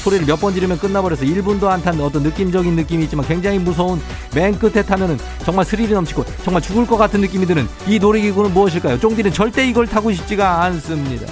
소리를 0.00 0.26
몇 0.26 0.40
번 0.40 0.54
지르면 0.54 0.78
끝나버려서 0.78 1.24
1분도 1.24 1.68
안 1.68 1.80
탄 1.82 2.00
어떤 2.00 2.22
느낌적인 2.22 2.74
느낌이 2.76 3.04
있지만 3.04 3.26
굉장히 3.26 3.58
무서운 3.58 4.00
맨 4.34 4.58
끝에 4.58 4.82
타면은 4.82 5.18
정말 5.44 5.64
스릴이 5.64 5.92
넘치고 5.92 6.24
정말 6.44 6.62
죽을 6.62 6.86
것 6.86 6.96
같은 6.98 7.20
느낌이 7.20 7.46
드는 7.46 7.68
이 7.86 7.98
놀이기구는 7.98 8.52
무엇일까요? 8.52 8.98
쫑디는 9.00 9.32
절대 9.32 9.66
이걸 9.66 9.86
타고 9.86 10.12
싶지가 10.12 10.62
않습니다. 10.64 11.26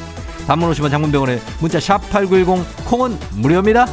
단문 0.46 0.70
오시면 0.70 0.90
장문병원에 0.90 1.38
문자 1.60 1.78
샵 1.80 1.98
8910 2.10 2.64
콩은 2.86 3.18
무료입니다. 3.36 3.86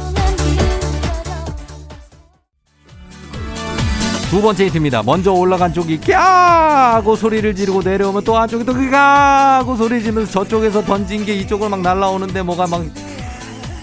두 4.30 4.42
번째 4.42 4.64
힌트입니다. 4.66 5.02
먼저 5.02 5.32
올라간 5.32 5.72
쪽이 5.72 6.00
꺄고 6.00 7.16
소리를 7.16 7.54
지르고 7.54 7.82
내려오면 7.82 8.24
또 8.24 8.36
한쪽이 8.36 8.64
또 8.64 8.72
꺄고 8.74 9.76
소리 9.76 10.00
지르면서 10.02 10.32
저쪽에서 10.32 10.82
던진 10.82 11.24
게 11.24 11.34
이쪽으로 11.36 11.70
막 11.70 11.80
날라오는데 11.80 12.42
뭐가 12.42 12.66
막 12.66 12.82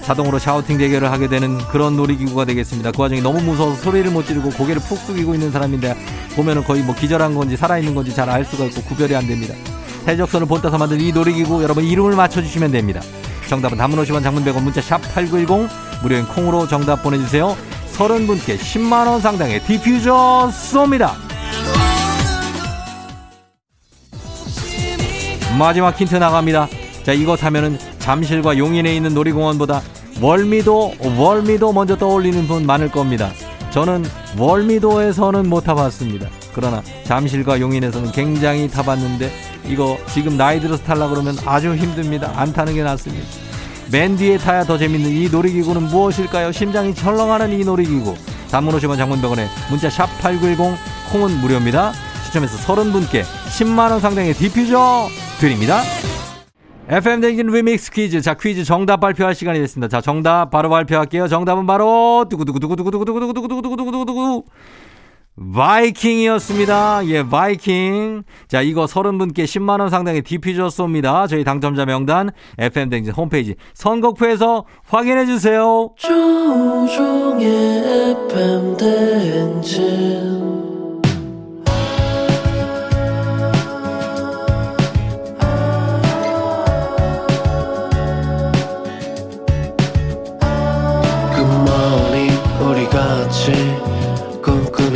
자동으로 0.05 0.37
shouting 0.39 0.77
대결을 0.77 1.11
하게 1.11 1.27
되는 1.27 1.57
그런 1.69 1.95
놀이기구가 1.95 2.45
되겠습니다. 2.45 2.91
그 2.91 3.01
와중에 3.01 3.21
너무 3.21 3.41
무서워서 3.41 3.81
소리를 3.81 4.09
못 4.11 4.25
지르고 4.25 4.49
고개를 4.51 4.81
푹 4.81 4.97
숙이고 4.97 5.33
있는 5.33 5.51
사람인데 5.51 5.95
보면은 6.35 6.63
거의 6.63 6.81
뭐 6.83 6.93
기절한 6.95 7.33
건지 7.35 7.55
살아있는 7.57 7.95
건지 7.95 8.13
잘 8.13 8.29
알 8.29 8.43
수가 8.45 8.65
있고 8.65 8.81
구별이 8.83 9.15
안 9.15 9.27
됩니다. 9.27 9.53
해적선을 10.07 10.47
본따서 10.47 10.77
만든 10.77 10.99
이 10.99 11.11
놀이기구 11.11 11.61
여러분 11.63 11.83
이름을 11.83 12.15
맞춰주시면 12.15 12.71
됩니다. 12.71 13.01
정답은 13.47 13.77
단문 13.77 14.03
50원 14.03 14.23
장문 14.23 14.43
100원 14.43 14.61
문자 14.63 14.81
샵 14.81 14.99
8910 15.13 15.69
무료인 16.01 16.25
콩으로 16.25 16.67
정답 16.67 17.03
보내주세요. 17.03 17.55
30분께 17.95 18.57
10만원 18.57 19.21
상당의 19.21 19.61
디퓨저 19.65 20.49
쏩니다. 20.51 21.11
마지막 25.57 25.99
힌트 25.99 26.15
나갑니다. 26.15 26.67
자, 27.03 27.13
이거 27.13 27.35
타면은 27.35 27.77
잠실과 28.03 28.57
용인에 28.57 28.93
있는 28.93 29.13
놀이공원보다 29.13 29.81
월미도, 30.21 30.95
월미도 31.17 31.71
먼저 31.71 31.97
떠올리는 31.97 32.45
분 32.47 32.65
많을 32.65 32.91
겁니다. 32.91 33.31
저는 33.71 34.03
월미도에서는 34.37 35.47
못 35.47 35.61
타봤습니다. 35.61 36.27
그러나 36.53 36.83
잠실과 37.05 37.61
용인에서는 37.61 38.11
굉장히 38.11 38.67
타봤는데 38.67 39.31
이거 39.69 39.97
지금 40.13 40.35
나이 40.35 40.59
들어서 40.59 40.83
타려 40.83 41.07
그러면 41.07 41.37
아주 41.45 41.73
힘듭니다. 41.73 42.31
안 42.35 42.51
타는 42.51 42.75
게 42.75 42.83
낫습니다. 42.83 43.25
맨 43.89 44.17
뒤에 44.17 44.37
타야 44.37 44.65
더 44.65 44.77
재밌는 44.77 45.09
이 45.09 45.29
놀이기구는 45.29 45.83
무엇일까요? 45.83 46.51
심장이 46.51 46.93
철렁하는 46.93 47.57
이 47.57 47.63
놀이기구. 47.63 48.15
50원 48.51 48.97
장문병원에 48.97 49.47
문자 49.69 49.89
샵 49.89 50.07
8910 50.19 50.77
콩은 51.11 51.39
무료입니다. 51.39 51.93
추첨해서 52.25 52.57
30분께 52.57 53.23
10만원 53.23 54.01
상당의 54.01 54.33
디퓨저 54.33 55.07
드립니다. 55.39 55.81
FM 56.87 57.21
댕진 57.21 57.47
리믹스 57.47 57.91
퀴즈. 57.91 58.21
자, 58.21 58.33
퀴즈 58.33 58.65
정답 58.65 58.99
발표할 58.99 59.35
시간이 59.35 59.59
됐습니다. 59.59 59.87
자, 59.87 60.01
정답 60.01 60.51
바로 60.51 60.69
발표할게요. 60.69 61.27
정답은 61.27 61.65
바로 61.65 62.25
두구두구두구두구두구두구두구두구두구두구두구 62.29 64.43
바이킹이었습니다. 65.55 67.07
예, 67.07 67.23
바이킹. 67.23 68.23
자, 68.47 68.61
이거 68.61 68.85
30분께 68.85 69.45
10만원 69.45 69.89
상당의 69.89 70.21
디퓨저 70.21 70.67
쏩니다. 70.67 71.27
저희 71.27 71.43
당첨자 71.43 71.85
명단 71.85 72.29
FM 72.59 72.89
댕진 72.89 73.13
홈페이지 73.13 73.55
선곡표에서 73.73 74.65
확인해 74.85 75.25
주세요. 75.25 75.89
조우종의 75.97 77.47
FM 78.29 78.77
대행진 78.77 80.42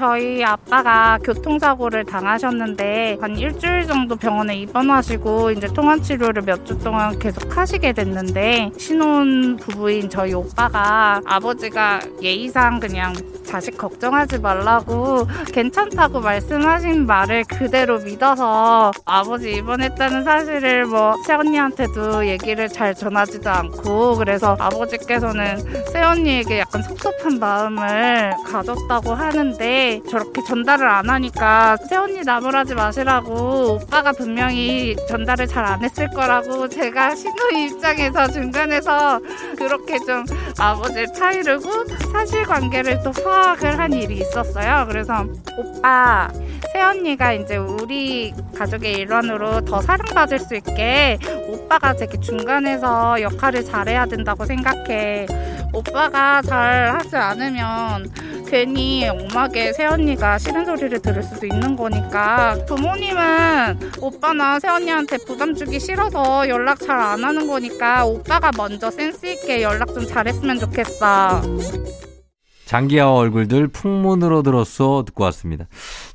저희 0.00 0.44
아빠가 0.44 1.18
교통사고를 1.24 2.04
당하셨는데 2.04 3.16
한 3.18 3.38
일주일 3.38 3.86
정도 3.86 4.14
병원에 4.14 4.54
입원하시고 4.56 5.52
이제 5.52 5.68
통원 5.68 6.02
치료를 6.02 6.42
몇 6.42 6.66
주 6.66 6.76
동안 6.78 7.16
계속 7.18 7.56
하시게 7.56 7.92
됐는데 7.92 8.72
신혼 8.76 9.56
부부인 9.56 10.10
저희 10.10 10.34
오빠가 10.34 11.20
아버지가 11.24 12.00
예의상 12.20 12.80
그냥 12.80 13.14
자식 13.46 13.78
걱정하지 13.78 14.38
말라고 14.40 15.28
괜찮다고 15.52 16.20
말씀하신 16.20 17.06
말을 17.06 17.44
그대로 17.44 17.98
믿어서 18.00 18.90
아버지 19.04 19.52
입원했다는 19.52 20.24
사실을 20.24 20.86
뭐 20.86 21.14
새언니한테도 21.24 22.26
얘기를 22.26 22.68
잘 22.68 22.92
전하지도 22.94 23.48
않고 23.48 24.16
그래서 24.16 24.56
아버지께서는 24.58 25.58
새언니에게 25.92 26.58
약간 26.58 26.82
섭섭한 26.82 27.38
마음을 27.38 28.32
가졌다고 28.50 29.14
하는데 29.14 29.85
저렇게 30.08 30.42
전달을 30.42 30.88
안 30.88 31.08
하니까 31.10 31.76
새언니 31.88 32.22
나무라지 32.22 32.74
마시라고 32.74 33.78
오빠가 33.82 34.12
분명히 34.12 34.96
전달을 35.08 35.46
잘 35.46 35.66
안 35.66 35.82
했을 35.82 36.08
거라고 36.10 36.68
제가 36.68 37.16
신우이 37.16 37.64
입장에서 37.66 38.28
중간에서 38.28 39.18
그렇게 39.58 39.98
좀 39.98 40.24
아버지를 40.58 41.12
타이르고 41.12 41.68
사실관계를 42.12 43.02
또 43.02 43.10
파악을 43.10 43.76
한 43.78 43.92
일이 43.92 44.18
있었어요. 44.18 44.86
그래서 44.88 45.24
오빠 45.58 46.28
새언니가 46.72 47.32
이제 47.32 47.56
우리 47.56 48.32
가족의 48.56 48.92
일원으로 48.92 49.62
더 49.62 49.80
사랑받을 49.80 50.38
수 50.38 50.54
있게 50.54 51.18
오빠가 51.48 51.92
되게 51.94 52.18
중간에서 52.20 53.20
역할을 53.20 53.64
잘해야 53.64 54.06
된다고 54.06 54.44
생각해. 54.46 55.26
오빠가 55.72 56.40
잘 56.42 56.94
하지 56.96 57.16
않으면 57.16 58.10
괜히 58.46 59.06
엄하게 59.08 59.72
새언니가 59.72 60.38
싫은 60.38 60.64
소리를 60.64 61.00
들을 61.02 61.22
수도 61.22 61.46
있는 61.46 61.76
거니까 61.76 62.56
부모님은 62.66 63.78
오빠나 64.00 64.58
새언니한테 64.60 65.18
부담 65.26 65.54
주기 65.54 65.78
싫어서 65.80 66.48
연락 66.48 66.80
잘 66.80 66.96
안 66.96 67.22
하는 67.22 67.46
거니까 67.46 68.04
오빠가 68.06 68.50
먼저 68.56 68.90
센스 68.90 69.26
있게 69.26 69.62
연락 69.62 69.92
좀 69.94 70.06
잘했으면 70.06 70.58
좋겠어. 70.58 71.42
장기하와 72.66 73.12
얼굴들 73.14 73.68
풍문으로 73.68 74.42
들었어 74.42 75.04
듣고 75.06 75.22
왔습니다. 75.24 75.66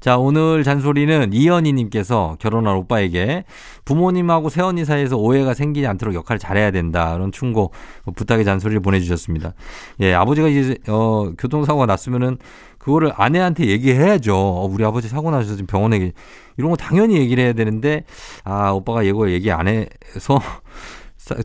자, 0.01 0.17
오늘 0.17 0.63
잔소리는 0.63 1.31
이현희님께서 1.33 2.35
결혼한 2.39 2.75
오빠에게 2.75 3.45
부모님하고 3.85 4.49
새언니 4.49 4.83
사이에서 4.83 5.15
오해가 5.17 5.53
생기지 5.53 5.87
않도록 5.87 6.13
역할을 6.13 6.39
잘해야 6.39 6.71
된다. 6.71 7.13
그런 7.13 7.31
충고, 7.31 7.71
부탁의 8.15 8.43
잔소리를 8.45 8.81
보내주셨습니다. 8.81 9.53
예, 10.01 10.13
아버지가 10.13 10.49
이제, 10.49 10.77
어, 10.89 11.31
교통사고가 11.37 11.85
났으면은 11.85 12.37
그거를 12.77 13.11
아내한테 13.15 13.67
얘기해야죠. 13.67 14.35
어, 14.35 14.65
우리 14.69 14.83
아버지 14.83 15.07
사고 15.07 15.31
나셔서 15.31 15.55
지금 15.55 15.67
병원에, 15.67 15.99
계- 15.99 16.11
이런 16.57 16.69
거 16.69 16.75
당연히 16.75 17.15
얘기를 17.17 17.43
해야 17.43 17.53
되는데, 17.53 18.03
아, 18.43 18.71
오빠가 18.71 19.03
이거 19.03 19.29
얘기 19.29 19.51
안 19.51 19.67
해서 19.67 20.39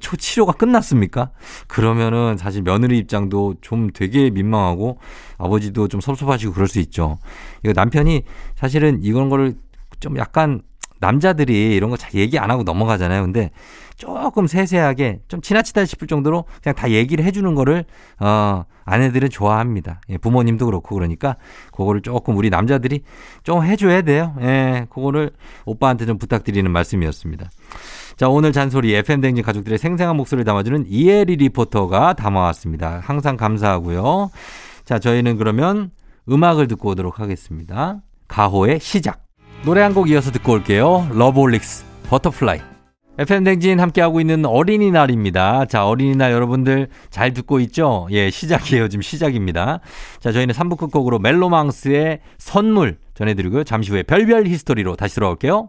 초 0.00 0.16
치료가 0.16 0.52
끝났습니까? 0.52 1.30
그러면은 1.66 2.36
사실 2.36 2.62
며느리 2.62 2.98
입장도 2.98 3.56
좀 3.60 3.90
되게 3.92 4.30
민망하고 4.30 4.98
아버지도 5.38 5.88
좀 5.88 6.00
섭섭하시고 6.00 6.52
그럴 6.52 6.68
수 6.68 6.78
있죠. 6.80 7.18
이거 7.64 7.72
남편이 7.74 8.22
사실은 8.54 9.02
이런 9.02 9.28
거를 9.28 9.54
좀 10.00 10.16
약간 10.18 10.62
남자들이 10.98 11.74
이런 11.76 11.90
거 11.90 11.96
잘 11.96 12.14
얘기 12.14 12.38
안 12.38 12.50
하고 12.50 12.62
넘어가잖아요. 12.62 13.22
근데 13.22 13.50
조금 13.96 14.46
세세하게 14.46 15.20
좀 15.28 15.40
지나치다 15.40 15.84
싶을 15.84 16.06
정도로 16.08 16.44
그냥 16.62 16.74
다 16.74 16.90
얘기를 16.90 17.24
해주는 17.24 17.54
거를 17.54 17.84
어 18.20 18.64
아내들은 18.84 19.30
좋아합니다. 19.30 20.00
예, 20.10 20.16
부모님도 20.18 20.64
그렇고 20.66 20.94
그러니까 20.94 21.36
그거를 21.72 22.02
조금 22.02 22.36
우리 22.36 22.50
남자들이 22.50 23.02
좀 23.42 23.62
해줘야 23.64 24.02
돼요. 24.02 24.34
예, 24.40 24.86
그거를 24.90 25.32
오빠한테 25.64 26.06
좀 26.06 26.18
부탁드리는 26.18 26.70
말씀이었습니다. 26.70 27.50
자, 28.16 28.28
오늘 28.28 28.52
잔소리 28.52 28.94
FM댕진 28.94 29.44
가족들의 29.44 29.76
생생한 29.78 30.16
목소리를 30.16 30.44
담아주는 30.44 30.86
이혜리 30.88 31.36
리포터가 31.36 32.14
담아왔습니다. 32.14 33.00
항상 33.04 33.36
감사하고요. 33.36 34.30
자, 34.86 34.98
저희는 34.98 35.36
그러면 35.36 35.90
음악을 36.30 36.66
듣고 36.68 36.90
오도록 36.90 37.20
하겠습니다. 37.20 38.00
가호의 38.28 38.80
시작. 38.80 39.22
노래 39.64 39.82
한 39.82 39.92
곡 39.92 40.08
이어서 40.10 40.30
듣고 40.30 40.52
올게요. 40.52 41.08
러브홀릭스, 41.12 41.84
Butterfly. 42.08 42.60
FM댕진 43.18 43.80
함께하고 43.80 44.20
있는 44.20 44.44
어린이날입니다. 44.46 45.66
자, 45.66 45.86
어린이날 45.86 46.32
여러분들 46.32 46.88
잘 47.10 47.32
듣고 47.34 47.60
있죠? 47.60 48.06
예, 48.10 48.30
시작이에요. 48.30 48.88
지금 48.88 49.02
시작입니다. 49.02 49.80
자, 50.20 50.32
저희는 50.32 50.54
3부 50.54 50.76
끝곡으로 50.78 51.18
멜로망스의 51.18 52.20
선물 52.38 52.98
전해드리고요. 53.14 53.64
잠시 53.64 53.90
후에 53.90 54.02
별별 54.02 54.46
history로 54.46 54.96
다시 54.96 55.14
돌아올게요. 55.16 55.68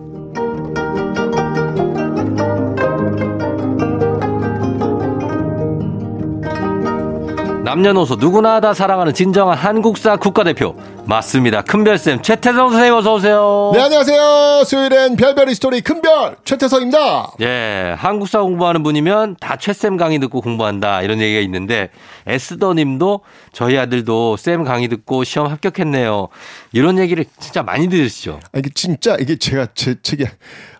남녀노소 7.71 8.17
누구나 8.17 8.59
다 8.59 8.73
사랑하는 8.73 9.13
진정한 9.13 9.57
한국사 9.57 10.17
국가대표 10.17 10.75
맞습니다. 11.05 11.61
큰별쌤 11.61 12.21
최태성 12.21 12.69
선생님 12.69 12.93
어서 12.93 13.13
오세요. 13.13 13.71
네, 13.73 13.79
안녕하세요. 13.79 14.63
수요일엔 14.65 15.15
별별 15.15 15.55
history 15.55 15.79
큰별 15.79 16.35
최태성입니다. 16.43 17.31
예, 17.39 17.95
한국사 17.97 18.41
공부하는 18.41 18.83
분이면 18.83 19.37
다 19.39 19.55
최쌤 19.55 19.95
강의 19.95 20.19
듣고 20.19 20.41
공부한다 20.41 21.01
이런 21.01 21.21
얘기가 21.21 21.39
있는데 21.39 21.91
에스더님도 22.27 23.21
저희 23.53 23.77
아들도 23.77 24.35
쌤 24.35 24.65
강의 24.65 24.89
듣고 24.89 25.23
시험 25.23 25.47
합격했네요. 25.47 26.27
이런 26.73 26.99
얘기를 26.99 27.23
진짜 27.39 27.63
많이 27.63 27.87
들으시죠. 27.87 28.41
아, 28.51 28.57
이게 28.59 28.69
진짜 28.75 29.15
이게 29.17 29.37
제가 29.37 29.67
제 29.75 29.95
책에 30.01 30.25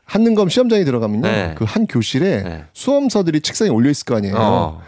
한능검 0.03 0.49
시험장에 0.49 0.83
들어가면요. 0.83 1.21
네. 1.21 1.55
그한 1.57 1.87
교실에 1.87 2.65
수험서들이 2.73 3.39
책상에 3.39 3.69
올려 3.69 3.89
있을 3.89 4.03
거 4.03 4.17
아니에요. 4.17 4.35
어. 4.37 4.81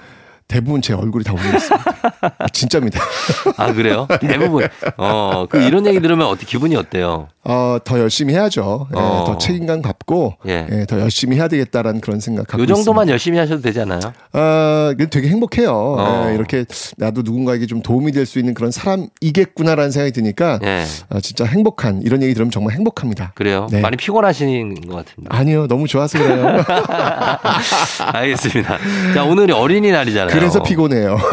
대부분 0.47 0.81
제 0.81 0.93
얼굴이 0.93 1.23
다 1.23 1.33
올려 1.33 1.43
있습니다. 1.55 1.93
아, 2.37 2.47
진짜입니다. 2.53 2.99
아 3.57 3.73
그래요? 3.73 4.07
대부분 4.19 4.67
어, 4.97 5.45
그 5.49 5.61
이런 5.61 5.85
얘기 5.87 5.99
들으면 5.99 6.27
어떻게 6.27 6.45
기분이 6.45 6.75
어때요? 6.75 7.27
어, 7.45 7.77
더 7.83 7.99
열심히 7.99 8.33
해야죠. 8.33 8.87
예, 8.95 8.99
어. 8.99 9.23
더 9.27 9.37
책임감 9.37 9.81
갖고 9.81 10.35
예. 10.47 10.65
예, 10.71 10.85
더 10.85 10.99
열심히 10.99 11.35
해야 11.37 11.47
되겠다라는 11.47 11.99
그런 12.01 12.19
생각 12.21 12.47
갖고 12.47 12.61
요 12.63 12.65
정도만 12.67 13.03
있습니다. 13.05 13.11
열심히 13.11 13.37
하셔도 13.39 13.61
되잖아요. 13.61 13.99
아, 14.31 14.93
그 14.97 15.09
되게 15.09 15.27
행복해요. 15.29 15.71
어. 15.73 16.27
예, 16.29 16.35
이렇게 16.35 16.65
나도 16.97 17.21
누군가에게 17.23 17.65
좀 17.65 17.81
도움이 17.81 18.11
될 18.11 18.23
수 18.25 18.39
있는 18.39 18.53
그런 18.53 18.71
사람이겠구나라는 18.71 19.91
생각이 19.91 20.13
드니까 20.13 20.57
예. 20.63 20.85
아, 21.09 21.19
진짜 21.19 21.43
행복한 21.45 22.01
이런 22.03 22.21
얘기 22.23 22.33
들으면 22.33 22.51
정말 22.51 22.73
행복합니다. 22.75 23.33
그래요? 23.35 23.67
네. 23.69 23.81
많이 23.81 23.97
피곤하시는 23.97 24.75
것 24.87 24.95
같은데. 24.95 25.27
아니요, 25.29 25.67
너무 25.67 25.87
좋아서 25.87 26.17
그래요. 26.19 26.63
알겠습니다. 28.13 28.77
자, 29.13 29.23
오늘이 29.25 29.51
어린이날이잖아요. 29.51 30.32
그래서 30.33 30.61
피곤해요. 30.63 31.17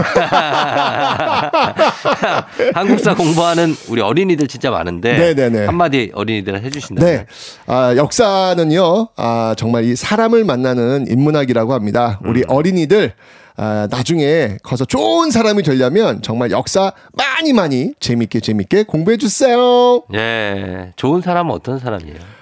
한국사 2.75 3.15
공부하는 3.15 3.75
우리 3.89 4.01
어린이들 4.01 4.47
진짜 4.49 4.71
많은데 4.71 5.35
네네네. 5.35 5.67
한마디 5.67 6.11
어린이들 6.15 6.63
해주신다면 6.63 7.13
네. 7.13 7.27
아, 7.67 7.95
역사는요, 7.97 9.09
아, 9.17 9.55
정말 9.57 9.85
이 9.85 9.97
사람을 9.97 10.45
만나는 10.45 11.07
인문학이라고 11.09 11.73
합니다. 11.73 12.21
음. 12.25 12.31
우리 12.31 12.45
어린이들, 12.47 13.13
아, 13.57 13.89
나중에 13.91 14.57
커서 14.63 14.85
좋은 14.85 15.31
사람이 15.31 15.63
되려면 15.63 16.23
정말 16.23 16.51
역사 16.51 16.93
많이 17.13 17.53
많이 17.53 17.93
재밌게 18.01 18.41
재밌게 18.41 18.85
공부해 18.85 19.17
주세요. 19.17 20.03
예, 20.15 20.93
좋은 20.97 21.21
사람은 21.21 21.53
어떤 21.53 21.79
사람이에요? 21.79 22.40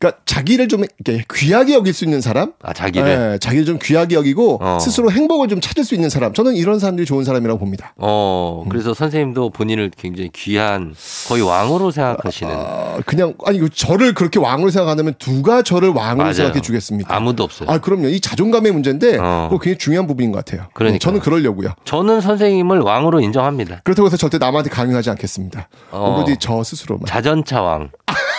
그러니까 0.00 0.22
자기를 0.24 0.68
좀 0.68 0.82
이렇게 1.04 1.24
귀하게 1.34 1.74
여길 1.74 1.92
수 1.92 2.04
있는 2.04 2.22
사람, 2.22 2.54
아, 2.62 2.72
자기를? 2.72 3.32
예, 3.34 3.38
자기를 3.38 3.66
좀 3.66 3.78
귀하게 3.80 4.14
여기고 4.14 4.58
어. 4.62 4.78
스스로 4.80 5.12
행복을 5.12 5.48
좀 5.48 5.60
찾을 5.60 5.84
수 5.84 5.94
있는 5.94 6.08
사람. 6.08 6.32
저는 6.32 6.54
이런 6.56 6.78
사람들이 6.78 7.04
좋은 7.04 7.22
사람이라고 7.24 7.58
봅니다. 7.58 7.92
어, 7.98 8.64
그래서 8.70 8.94
선생님도 8.94 9.50
본인을 9.50 9.90
굉장히 9.98 10.30
귀한 10.32 10.94
거의 11.28 11.42
왕으로 11.42 11.90
생각하시는. 11.90 12.50
아, 12.50 12.98
그냥 13.04 13.34
아니 13.44 13.58
이거 13.58 13.68
저를 13.68 14.14
그렇게 14.14 14.38
왕으로 14.40 14.70
생각한다면 14.70 15.14
누가 15.18 15.60
저를 15.60 15.90
왕으로 15.90 16.22
맞아요. 16.24 16.32
생각해 16.32 16.62
주겠습니까? 16.62 17.14
아무도 17.14 17.44
없어요. 17.44 17.68
아, 17.68 17.76
그럼요. 17.76 18.08
이 18.08 18.20
자존감의 18.20 18.72
문제인데 18.72 19.18
어. 19.20 19.48
그거 19.50 19.60
굉장히 19.62 19.76
중요한 19.76 20.06
부분인 20.06 20.32
것 20.32 20.42
같아요. 20.42 20.68
그러니까요. 20.72 20.92
네, 20.94 20.98
저는 20.98 21.20
그러려고요. 21.20 21.74
저는 21.84 22.22
선생님을 22.22 22.80
왕으로 22.80 23.20
인정합니다. 23.20 23.82
그렇다고 23.84 24.06
해서 24.06 24.16
절대 24.16 24.38
남한테 24.38 24.70
강요하지 24.70 25.10
않겠습니다. 25.10 25.68
어. 25.90 26.14
오로지 26.16 26.38
저 26.40 26.64
스스로만. 26.64 27.04
자전차 27.04 27.60
왕. 27.60 27.90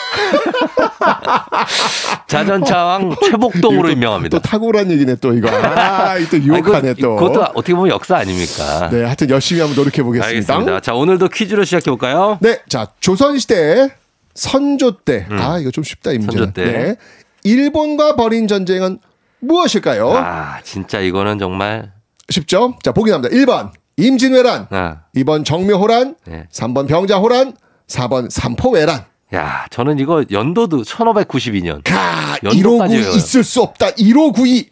자전차 2.27 2.85
왕 2.85 3.15
최복동으로 3.23 3.89
임명합니다. 3.89 4.37
또 4.37 4.41
탁월한 4.41 4.91
얘기네 4.91 5.15
또 5.15 5.33
이거. 5.33 5.49
아, 5.49 6.17
이또 6.17 6.37
유혹하네 6.41 6.89
아니, 6.89 6.95
그- 6.95 7.01
또. 7.01 7.15
그것도 7.15 7.41
어떻게 7.55 7.73
보면 7.73 7.89
역사 7.89 8.17
아닙니까? 8.17 8.89
네, 8.91 9.03
하여튼 9.03 9.29
열심히 9.29 9.61
한번 9.61 9.75
노력해 9.75 10.03
보겠습니다. 10.03 10.53
알겠습니다. 10.53 10.79
자, 10.81 10.93
오늘도 10.93 11.29
퀴즈로 11.29 11.63
시작해 11.63 11.85
볼까요? 11.91 12.37
네, 12.41 12.59
자 12.69 12.87
조선 12.99 13.37
시대 13.39 13.89
선조 14.33 14.91
때. 14.99 15.27
아, 15.29 15.57
이거 15.59 15.71
좀 15.71 15.83
쉽다. 15.83 16.11
음. 16.11 16.21
선조 16.21 16.51
때. 16.53 16.63
네. 16.65 16.95
일본과 17.43 18.15
벌인 18.15 18.47
전쟁은 18.47 18.99
무엇일까요? 19.39 20.13
아, 20.15 20.59
진짜 20.63 20.99
이거는 20.99 21.39
정말 21.39 21.91
쉽죠? 22.29 22.75
자, 22.83 22.91
보기 22.91 23.09
나옵니다. 23.11 23.35
1번 23.35 23.71
임진왜란, 23.97 24.67
아, 24.69 24.97
2번 25.15 25.43
정묘호란, 25.43 26.15
네. 26.25 26.47
3번 26.51 26.87
병자호란, 26.87 27.53
4번 27.87 28.29
삼포외란. 28.29 29.03
야, 29.33 29.65
저는 29.69 29.99
이거 29.99 30.25
연도도 30.29 30.83
1592년. 30.83 31.81
가 31.83 32.37
연도까지 32.43 32.95
1592 32.95 32.97
외워요. 32.97 33.15
있을 33.15 33.43
수 33.43 33.61
없다. 33.61 33.91
1592. 33.95 34.69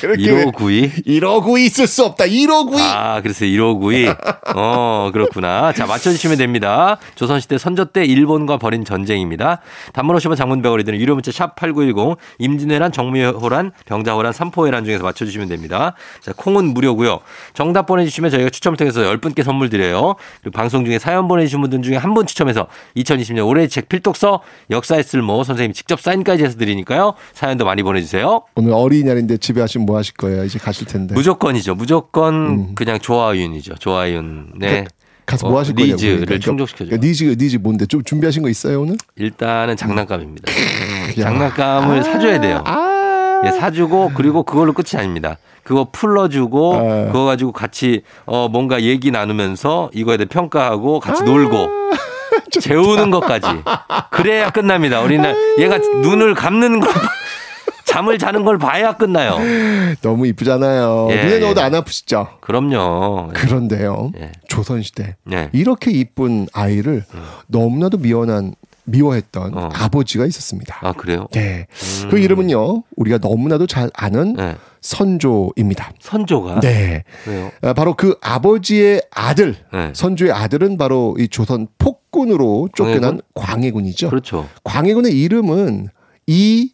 그렇게 0.00 0.22
1592? 0.22 0.90
1592 1.06 1.64
있을 1.66 1.86
수 1.86 2.04
없다. 2.04 2.26
1592. 2.26 2.82
아, 2.82 3.20
그래서 3.22 3.44
1592. 3.44 4.08
어, 4.54 5.10
그렇구나. 5.12 5.72
자, 5.72 5.86
맞춰주시면 5.86 6.38
됩니다. 6.38 6.98
조선시대 7.14 7.58
선조 7.58 7.84
때 7.86 8.04
일본과 8.04 8.58
벌인 8.58 8.84
전쟁입니다. 8.84 9.60
단문 9.92 10.16
50원 10.16 10.36
장문 10.36 10.62
100원이 10.62 10.84
드는 10.84 10.98
유료 10.98 11.14
문자 11.14 11.30
샵 11.32 11.54
8910 11.56 12.16
임진왜란, 12.38 12.92
정미호란, 12.92 13.72
병자호란, 13.86 14.32
삼포회란 14.32 14.84
중에서 14.84 15.04
맞춰주시면 15.04 15.48
됩니다. 15.48 15.94
자, 16.20 16.32
콩은 16.36 16.74
무료고요. 16.74 17.20
정답 17.54 17.86
보내주시면 17.86 18.30
저희가 18.30 18.50
추첨을 18.50 18.76
통해서 18.76 19.00
10분께 19.00 19.42
선물 19.42 19.70
드려요. 19.70 20.16
그리고 20.42 20.56
방송 20.56 20.84
중에 20.84 20.98
사연 20.98 21.28
보내주신 21.28 21.60
분들 21.60 21.82
중에 21.82 21.96
한 21.96 22.16
분 22.16 22.26
추첨해서 22.26 22.66
2020년 22.96 23.46
올해의 23.46 23.68
책 23.68 23.90
필독서 23.90 24.40
역사의 24.70 25.02
쓸모 25.04 25.44
선생님 25.44 25.74
직접 25.74 26.00
사인까지 26.00 26.44
해서 26.44 26.56
드리니까요. 26.56 27.12
사연도 27.34 27.66
많이 27.66 27.82
보내주세요. 27.86 28.42
오늘 28.56 28.72
어린이날인데 28.74 29.38
집에 29.38 29.60
가시면 29.60 29.86
뭐 29.86 29.96
하실 29.96 30.14
거예요? 30.14 30.44
이제 30.44 30.58
가실 30.58 30.86
텐데. 30.86 31.14
무조건이죠. 31.14 31.74
무조건 31.74 32.34
음. 32.34 32.74
그냥 32.74 32.98
조아윤이죠. 32.98 33.76
조아윤. 33.76 34.52
네. 34.56 34.66
그러니까 34.68 34.90
가서 35.24 35.46
뭐 35.48 35.56
어, 35.56 35.60
하실 35.60 35.74
거냐고. 35.74 35.94
needs를 35.94 36.16
그러니까. 36.26 36.38
충족시켜줘. 36.44 36.84
그러니까 36.90 37.06
needs가 37.06 37.34
needs 37.38 37.56
뭔데? 37.56 37.86
좀 37.86 38.02
준비하신 38.04 38.42
거 38.42 38.48
있어요 38.48 38.82
오늘? 38.82 38.96
일단은 39.16 39.76
장난감입니다. 39.76 40.52
야. 41.18 41.22
장난감을 41.22 42.02
사줘야 42.04 42.40
돼요. 42.40 42.62
아. 42.66 43.42
예, 43.44 43.50
사주고 43.50 44.12
그리고 44.14 44.42
그걸로 44.42 44.72
끝이 44.72 44.98
아닙니다. 45.00 45.36
그거 45.62 45.88
풀러주고 45.90 47.06
그거 47.08 47.24
가지고 47.24 47.52
같이 47.52 48.02
어 48.24 48.48
뭔가 48.48 48.82
얘기 48.82 49.10
나누면서 49.10 49.90
이거에 49.92 50.16
대해 50.16 50.26
평가하고 50.26 51.00
같이 51.00 51.22
놀고 51.24 51.68
재우는 52.60 53.10
것까지 53.10 53.46
그래야 54.10 54.50
끝납니다. 54.50 55.00
어린날 55.02 55.34
얘가 55.58 55.78
눈을 55.78 56.34
감는 56.34 56.78
걸 56.80 56.88
잠을 57.86 58.18
자는 58.18 58.44
걸 58.44 58.58
봐야 58.58 58.96
끝나요. 58.96 59.38
너무 60.02 60.26
이쁘잖아요. 60.26 61.08
예, 61.10 61.22
눈에 61.24 61.34
예. 61.36 61.38
넣어도 61.38 61.62
안 61.62 61.74
아프시죠? 61.74 62.28
그럼요. 62.40 63.30
그런데요. 63.32 64.12
예. 64.20 64.32
조선시대 64.48 65.16
예. 65.32 65.48
이렇게 65.52 65.90
이쁜 65.92 66.46
아이를 66.52 67.04
너무나도 67.46 67.98
미워한 67.98 68.54
미워했던 68.86 69.56
어. 69.56 69.68
아버지가 69.72 70.26
있었습니다. 70.26 70.78
아 70.80 70.92
그래요? 70.92 71.26
네. 71.32 71.66
음. 72.04 72.08
그 72.10 72.18
이름은요. 72.18 72.84
우리가 72.96 73.18
너무나도 73.18 73.66
잘 73.66 73.90
아는 73.94 74.34
네. 74.34 74.56
선조입니다. 74.80 75.92
선조가 76.00 76.60
네. 76.60 77.02
왜요? 77.26 77.50
아, 77.62 77.72
바로 77.72 77.94
그 77.94 78.16
아버지의 78.22 79.02
아들, 79.10 79.56
네. 79.72 79.90
선조의 79.92 80.30
아들은 80.32 80.76
바로 80.76 81.16
이 81.18 81.28
조선 81.28 81.66
폭군으로 81.78 82.68
쫓겨난 82.74 83.20
광해군? 83.34 83.86
이죠 83.86 84.08
그렇죠. 84.08 84.48
광해군의 84.62 85.12
이름은 85.20 85.88
이 86.28 86.70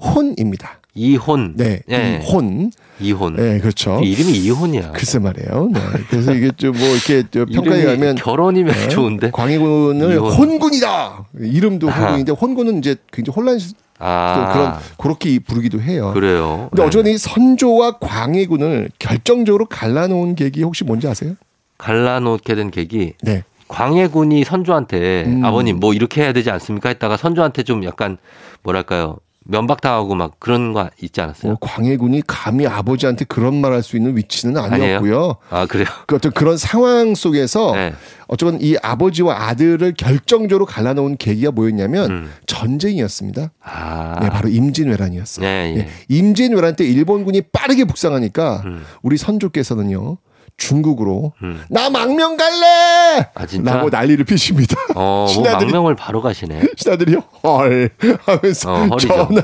혼입니다. 0.00 0.78
이혼. 0.94 1.54
네, 1.56 1.80
예. 1.90 2.20
이혼. 2.22 2.72
이혼. 2.98 3.36
네, 3.36 3.58
그렇죠. 3.60 4.00
이름이 4.02 4.32
이혼이야. 4.38 4.90
글쎄 4.92 5.18
말이에요. 5.18 5.70
네. 5.72 5.80
그래서 6.08 6.34
이게 6.34 6.50
좀 6.56 6.72
뭐 6.72 6.88
이렇게 6.88 7.22
저 7.30 7.44
평가에 7.44 7.84
가면 7.84 8.16
결혼이면 8.16 8.74
네, 8.74 8.88
좋은데. 8.88 9.30
광해군을 9.30 10.12
이혼. 10.14 10.32
혼군이다. 10.32 11.26
이름도. 11.38 11.88
혼군인데 11.88 12.32
혼군은 12.32 12.78
이제 12.78 12.96
굉장히 13.12 13.34
혼란스 13.36 13.74
아 14.02 14.50
그런 14.52 14.74
그렇게 14.98 15.38
부르기도 15.38 15.80
해요. 15.80 16.10
그래요. 16.14 16.68
근데 16.70 16.82
네. 16.82 16.86
어쨌든 16.88 17.12
이 17.12 17.18
선조와 17.18 17.98
광해군을 17.98 18.90
결정적으로 18.98 19.66
갈라놓은 19.66 20.34
계기 20.34 20.62
혹시 20.62 20.84
뭔지 20.84 21.06
아세요? 21.06 21.34
갈라놓게 21.78 22.54
된 22.54 22.70
계기. 22.70 23.12
네. 23.22 23.44
광해군이 23.68 24.42
선조한테 24.44 25.24
음. 25.26 25.44
아버님 25.44 25.78
뭐 25.78 25.94
이렇게 25.94 26.22
해야 26.22 26.32
되지 26.32 26.50
않습니까? 26.50 26.88
했다가 26.88 27.16
선조한테 27.16 27.62
좀 27.62 27.84
약간 27.84 28.18
뭐랄까요 28.64 29.18
면박당하고 29.50 30.14
막 30.14 30.32
그런 30.38 30.72
거 30.72 30.88
있지 31.02 31.20
않았어요? 31.20 31.52
뭐 31.52 31.58
광해군이 31.60 32.22
감히 32.26 32.66
아버지한테 32.66 33.24
그런 33.24 33.60
말 33.60 33.72
할 33.72 33.82
수 33.82 33.96
있는 33.96 34.16
위치는 34.16 34.56
아니었고요. 34.56 35.36
아 35.50 35.66
그래요? 35.66 35.86
그 36.06 36.16
어떤 36.16 36.32
그런 36.32 36.56
상황 36.56 37.14
속에서 37.14 37.72
네. 37.74 37.94
어쩌면 38.28 38.58
이 38.60 38.76
아버지와 38.82 39.48
아들을 39.48 39.94
결정적으로 39.96 40.66
갈라놓은 40.66 41.16
계기가 41.16 41.50
뭐였냐면 41.50 42.10
음. 42.10 42.30
전쟁이었습니다. 42.46 43.52
아. 43.62 44.18
네, 44.20 44.28
바로 44.28 44.48
임진왜란이었어요. 44.48 45.44
네, 45.44 45.74
예. 45.76 45.80
예, 45.80 45.88
임진왜란 46.08 46.76
때 46.76 46.84
일본군이 46.84 47.42
빠르게 47.52 47.84
북상하니까 47.84 48.62
음. 48.66 48.84
우리 49.02 49.16
선조께서는요 49.16 50.18
중국으로 50.56 51.32
음. 51.42 51.62
나 51.68 51.90
망명 51.90 52.36
갈래! 52.36 53.26
아 53.34 53.46
진짜? 53.46 53.74
라고 53.74 53.88
난리를 53.90 54.24
피십니다. 54.24 54.76
어, 54.94 55.24
뭐 55.24 55.26
신하들이 55.26 55.66
망명을 55.72 55.94
바로 55.94 56.20
가시네. 56.20 56.60
신하들이요 56.76 57.20
헐 57.42 57.90
하면서 58.24 58.72
어. 58.72 58.96
전하 58.96 59.42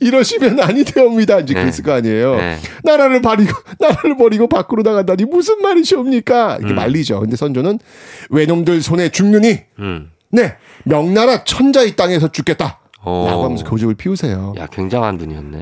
이러시면 0.00 0.60
아니 0.60 0.84
되옵니다 0.84 1.40
이제 1.40 1.54
네. 1.54 1.60
그랬을 1.60 1.84
거 1.84 1.92
아니에요 1.92 2.36
네. 2.36 2.58
나라를 2.84 3.20
버리고 3.22 3.52
나라를 3.78 4.16
버리고 4.16 4.48
밖으로 4.48 4.82
나간다니 4.82 5.24
무슨 5.24 5.60
말이시옵니까 5.60 6.58
이렇게 6.58 6.72
음. 6.72 6.76
말리죠 6.76 7.20
근데 7.20 7.36
선조는 7.36 7.78
외놈들 8.30 8.82
손에 8.82 9.08
죽느니 9.08 9.60
음. 9.78 10.10
네 10.30 10.56
명나라 10.84 11.44
천자의 11.44 11.96
땅에서 11.96 12.30
죽겠다 12.30 12.80
어. 13.04 13.26
라고 13.28 13.44
하면서 13.44 13.64
고집을 13.64 13.94
피우세요 13.94 14.54
야 14.58 14.66
굉장한 14.66 15.18
분이었네. 15.18 15.60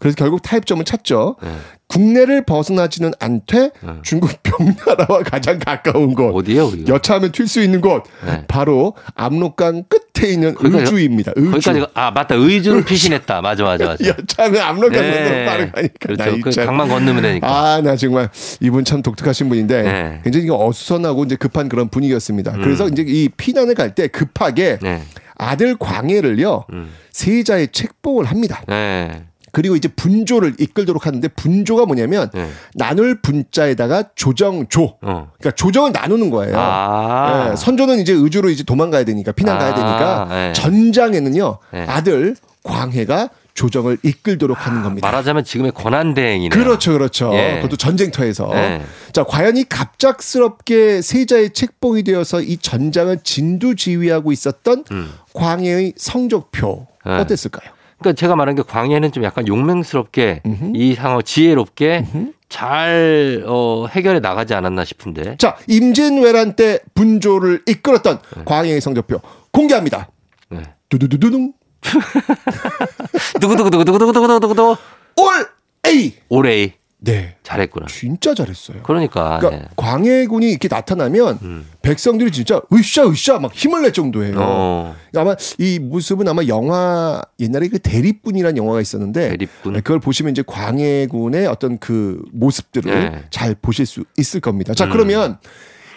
그래서 0.00 0.16
결국 0.16 0.42
타협점을 0.42 0.84
찾죠 0.84 1.36
네. 1.42 1.48
국내를 1.86 2.44
벗어나지는 2.44 3.12
않되 3.20 3.70
네. 3.80 3.92
중국 4.02 4.30
병나라와 4.42 5.22
가장 5.22 5.58
가까운 5.58 6.14
곳 6.14 6.34
우리가? 6.34 6.64
여차하면 6.88 7.30
튈 7.32 7.46
수 7.46 7.62
있는 7.62 7.80
곳 7.80 8.02
네. 8.26 8.44
바로 8.48 8.94
압록강 9.14 9.84
끝에 9.88 10.30
있는 10.32 10.54
거기까지- 10.54 10.80
의주입니다. 10.80 11.32
의주. 11.36 11.50
거기까지 11.70 11.86
아 11.94 12.10
맞다 12.10 12.34
의주를 12.34 12.84
피신했다. 12.84 13.40
맞아 13.42 13.62
맞아 13.64 13.86
맞아. 13.86 14.04
여차하면 14.08 14.60
압록강 14.62 14.90
네. 15.02 15.12
건너면 15.12 15.46
빠르 15.46 15.70
가니까. 15.70 15.94
그렇죠. 16.00 16.36
그 16.42 16.50
강만 16.66 16.88
건너면 16.88 17.22
되니까. 17.22 17.46
아, 17.48 17.80
나 17.80 17.94
정말 17.96 18.28
이분 18.60 18.84
참 18.84 19.02
독특하신 19.02 19.48
분인데 19.48 19.82
네. 19.82 20.20
굉장히 20.24 20.48
어수선하고 20.50 21.24
이제 21.24 21.36
급한 21.36 21.68
그런 21.68 21.88
분위기였습니다. 21.88 22.52
음. 22.54 22.62
그래서 22.62 22.88
이제 22.88 23.04
이 23.06 23.28
피난을 23.28 23.74
갈 23.74 23.94
때 23.94 24.08
급하게 24.08 24.78
네. 24.82 25.02
아들 25.44 25.76
광해를요 25.76 26.64
음. 26.72 26.92
세자의 27.12 27.68
책봉을 27.72 28.24
합니다. 28.24 28.62
네. 28.66 29.24
그리고 29.52 29.76
이제 29.76 29.88
분조를 29.88 30.56
이끌도록 30.58 31.06
하는데 31.06 31.26
분조가 31.28 31.86
뭐냐면 31.86 32.28
네. 32.34 32.50
나눌 32.74 33.22
분자에다가 33.22 34.10
조정조. 34.16 34.98
어. 35.00 35.30
그러니까 35.38 35.50
조정을 35.52 35.92
나누는 35.92 36.30
거예요. 36.30 36.56
아. 36.58 37.50
예, 37.52 37.56
선조는 37.56 38.00
이제 38.00 38.12
의주로 38.12 38.50
이제 38.50 38.64
도망가야 38.64 39.04
되니까 39.04 39.30
피난 39.30 39.58
가야 39.58 39.70
아, 39.70 39.74
되니까 39.74 40.26
네. 40.28 40.52
전장에는요 40.54 41.58
네. 41.72 41.86
아들 41.88 42.34
광해가 42.64 43.30
조정을 43.54 43.98
이끌도록 44.02 44.66
하는 44.66 44.82
겁니다. 44.82 45.06
말하자면 45.06 45.44
지금의 45.44 45.70
권한 45.72 46.12
대행이네. 46.12 46.48
그렇죠, 46.48 46.92
그렇죠. 46.92 47.30
예. 47.34 47.56
그것도 47.56 47.76
전쟁터에서. 47.76 48.48
네. 48.52 48.82
자, 49.12 49.22
과연 49.22 49.56
이 49.56 49.64
갑작스럽게 49.64 51.00
세자의 51.00 51.52
책봉이 51.52 52.02
되어서 52.02 52.40
이 52.40 52.56
전장을 52.56 53.16
진두지휘하고 53.22 54.32
있었던 54.32 54.84
음. 54.90 55.12
광해의 55.34 55.92
성적표 55.96 56.86
네. 57.04 57.12
어땠을까요? 57.16 57.70
그러니까 57.98 58.18
제가 58.18 58.34
말한 58.36 58.54
게 58.54 58.62
광해는 58.62 59.12
좀 59.12 59.24
약간 59.24 59.46
용맹스럽게 59.46 60.42
음흠. 60.46 60.72
이 60.74 60.94
상황 60.94 61.22
지혜롭게 61.22 62.06
잘 62.48 63.44
어, 63.46 63.86
해결해 63.88 64.20
나가지 64.20 64.54
않았나 64.54 64.84
싶은데. 64.84 65.36
자, 65.38 65.56
임진왜란 65.68 66.54
때 66.56 66.80
분조를 66.94 67.62
이끌었던 67.66 68.20
광해의 68.44 68.80
성적표 68.80 69.20
공개합니다. 69.50 70.08
네. 70.50 70.62
두두두두둥. 70.88 71.52
두구두구두구두구두구두구두구 73.40 74.76
올 75.16 75.48
A. 75.86 76.14
올해 76.28 76.74
네. 77.04 77.36
잘했구나. 77.42 77.86
진짜 77.86 78.34
잘했어요. 78.34 78.82
그러니까. 78.82 79.38
그러니까 79.38 79.50
네. 79.50 79.68
광해군이 79.76 80.50
이렇게 80.50 80.68
나타나면 80.68 81.38
음. 81.42 81.66
백성들이 81.82 82.30
진짜 82.32 82.60
으쌰 82.72 83.06
으쌰 83.08 83.38
막 83.38 83.54
힘을 83.54 83.82
낼 83.82 83.92
정도예요. 83.92 84.36
어. 84.38 84.96
아마 85.14 85.36
이 85.58 85.78
모습은 85.78 86.26
아마 86.26 86.42
영화 86.46 87.22
옛날에 87.38 87.68
그 87.68 87.78
대립군이라는 87.78 88.56
영화가 88.56 88.80
있었는데 88.80 89.30
대립군. 89.30 89.74
네, 89.74 89.80
그걸 89.80 90.00
보시면 90.00 90.32
이제 90.32 90.42
광해군의 90.46 91.46
어떤 91.46 91.78
그 91.78 92.22
모습들을 92.32 92.92
네. 92.92 93.24
잘 93.30 93.54
보실 93.54 93.86
수 93.86 94.04
있을 94.16 94.40
겁니다. 94.40 94.72
자 94.74 94.86
음. 94.86 94.90
그러면 94.90 95.38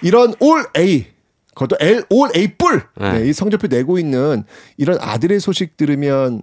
이런 0.02 0.34
올 0.40 0.66
A 0.78 1.08
그것도 1.56 1.78
L 1.80 2.04
올 2.10 2.30
A 2.36 2.48
뿔 2.56 2.84
네. 3.00 3.20
네, 3.20 3.30
이 3.30 3.34
성적표 3.34 3.68
내고 3.68 3.98
있는 3.98 4.44
이런 4.78 4.98
아들의 5.00 5.40
소식 5.40 5.78
들으면 5.78 6.42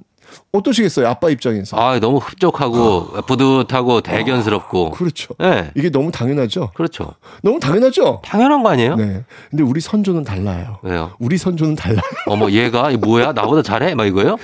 어떠시겠어요? 0.53 1.09
아빠 1.09 1.31
입장에서. 1.31 1.77
아, 1.77 1.99
너무 2.01 2.18
흡족하고 2.18 3.22
뿌듯하고 3.27 4.01
대견스럽고. 4.01 4.91
그렇죠. 4.91 5.35
네. 5.39 5.70
이게 5.75 5.91
너무 5.91 6.11
당연하죠. 6.11 6.70
그렇죠. 6.75 7.14
너무 7.43 7.59
당연하죠. 7.61 8.20
당연한 8.25 8.62
거 8.62 8.70
아니에요? 8.70 8.97
네. 8.97 9.25
근데 9.51 9.62
우리 9.62 9.81
선조는 9.81 10.25
달라요. 10.25 10.79
왜요? 10.83 11.12
우리 11.18 11.39
선조는 11.39 11.75
달라요. 11.75 12.03
어머, 12.27 12.51
얘가 12.51 12.91
이 12.91 12.97
뭐야? 12.97 13.33
나보다 13.33 13.62
잘해? 13.62 13.95
막 13.95 14.07
이거예요? 14.07 14.37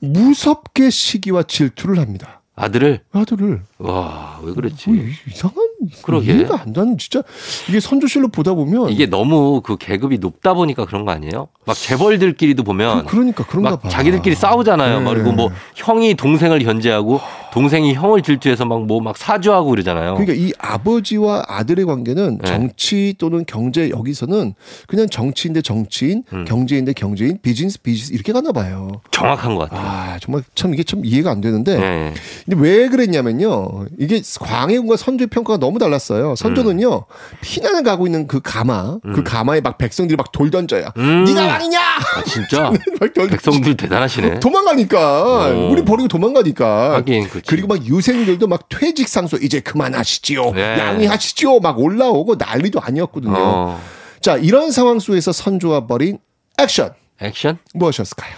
무섭게 0.00 0.90
시기와 0.90 1.42
질투를 1.42 1.98
합니다. 1.98 2.40
아들을? 2.56 3.00
아들을. 3.12 3.62
와, 3.78 4.40
왜 4.42 4.54
그랬지? 4.54 4.88
뭐 4.90 5.04
이상한 5.30 5.54
그러게. 6.02 6.32
이해가 6.32 6.62
안 6.62 6.72
가는 6.72 6.96
진짜 6.96 7.22
이게 7.68 7.78
선조실로 7.78 8.28
보다 8.28 8.54
보면 8.54 8.88
이게 8.88 9.04
너무 9.06 9.60
그 9.60 9.76
계급이 9.76 10.16
높다 10.18 10.54
보니까 10.54 10.86
그런 10.86 11.04
거 11.04 11.10
아니에요? 11.12 11.48
막 11.66 11.74
재벌들끼리도 11.76 12.62
보면 12.62 13.04
그, 13.04 13.16
러니까 13.16 13.44
그런가 13.44 13.70
막 13.72 13.82
봐. 13.82 13.88
자기들끼리 13.90 14.34
싸우잖아요. 14.34 14.98
네. 15.00 15.04
막 15.04 15.10
그리고 15.12 15.32
뭐 15.32 15.50
형이 15.74 16.14
동생을 16.14 16.60
견제하고 16.60 17.20
동생이 17.52 17.92
형을 17.94 18.22
질투해서 18.22 18.64
막 18.64 18.80
뭐 18.86 19.00
막 19.00 19.16
사주하고 19.18 19.68
그러잖아요. 19.70 20.14
그러니까 20.14 20.32
이 20.34 20.52
아버지와 20.58 21.44
아들의 21.46 21.84
관계는 21.84 22.38
네. 22.38 22.46
정치 22.48 23.14
또는 23.18 23.44
경제 23.46 23.90
여기서는 23.90 24.54
그냥 24.86 25.06
정치인데 25.08 25.60
정치인, 25.62 26.24
음. 26.32 26.44
경제인데 26.46 26.92
경제인, 26.94 27.38
비즈니스 27.42 27.80
비즈니스 27.82 28.12
이렇게 28.14 28.32
가나 28.32 28.52
봐요. 28.52 29.00
정확한 29.10 29.54
것 29.54 29.68
같아요. 29.68 29.86
아 29.86 30.18
정말 30.20 30.42
참 30.54 30.72
이게 30.72 30.82
참 30.82 31.04
이해가 31.04 31.30
안 31.30 31.40
되는데 31.42 31.78
네. 31.78 32.14
근데 32.46 32.60
왜 32.60 32.88
그랬냐면요. 32.88 33.65
이게 33.98 34.20
광해군과 34.40 34.96
선조의 34.96 35.28
평가가 35.28 35.58
너무 35.58 35.78
달랐어요. 35.78 36.34
선조는요 36.36 37.04
피난을 37.40 37.82
가고 37.82 38.06
있는 38.06 38.26
그 38.26 38.40
가마, 38.40 38.98
그 39.02 39.08
음. 39.18 39.24
가마에 39.24 39.60
막 39.60 39.78
백성들이 39.78 40.16
막 40.16 40.32
돌 40.32 40.50
던져요. 40.50 40.88
음. 40.98 41.24
네가 41.24 41.46
왕이냐? 41.46 41.80
아, 41.80 42.22
진짜 42.24 42.72
백성들 43.14 43.76
대단하시네. 43.76 44.40
도망가니까 44.40 45.22
어. 45.22 45.68
우리 45.70 45.84
버리고 45.84 46.08
도망가니까 46.08 46.94
하긴 46.96 47.28
그치. 47.28 47.46
그리고 47.48 47.68
막 47.68 47.84
유생들도 47.86 48.46
막 48.46 48.68
퇴직 48.68 49.08
상소 49.08 49.38
이제 49.38 49.60
그만하시지요 49.60 50.52
네. 50.52 50.78
양해하시지요 50.78 51.60
막 51.60 51.78
올라오고 51.78 52.34
난리도 52.36 52.80
아니었거든요 52.80 53.34
어. 53.36 53.80
자, 54.20 54.36
이런 54.36 54.70
상황 54.72 54.98
속에서 54.98 55.32
선조가 55.32 55.86
벌인 55.86 56.18
액션 56.58 56.92
액션? 57.20 57.58
무엇이었을까요? 57.74 58.34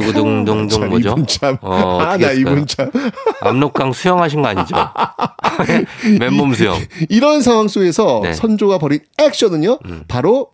두구둥둥둥 0.00 0.68
참, 0.68 0.88
뭐죠? 0.88 1.16
참. 1.26 1.56
어, 1.60 2.00
아, 2.00 2.16
나 2.16 2.32
이분? 2.32 2.66
참. 2.66 2.90
압록강 3.40 3.92
수영하신 3.92 4.42
거 4.42 4.48
아니죠? 4.48 4.74
맨몸 6.18 6.54
수영. 6.54 6.76
이런 7.08 7.42
상황 7.42 7.68
속에서 7.68 8.20
네. 8.22 8.28
음. 8.30 8.32
선조가 8.34 8.78
벌인 8.78 9.00
액션은요, 9.18 9.78
바로 10.08 10.50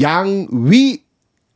양위 0.00 1.00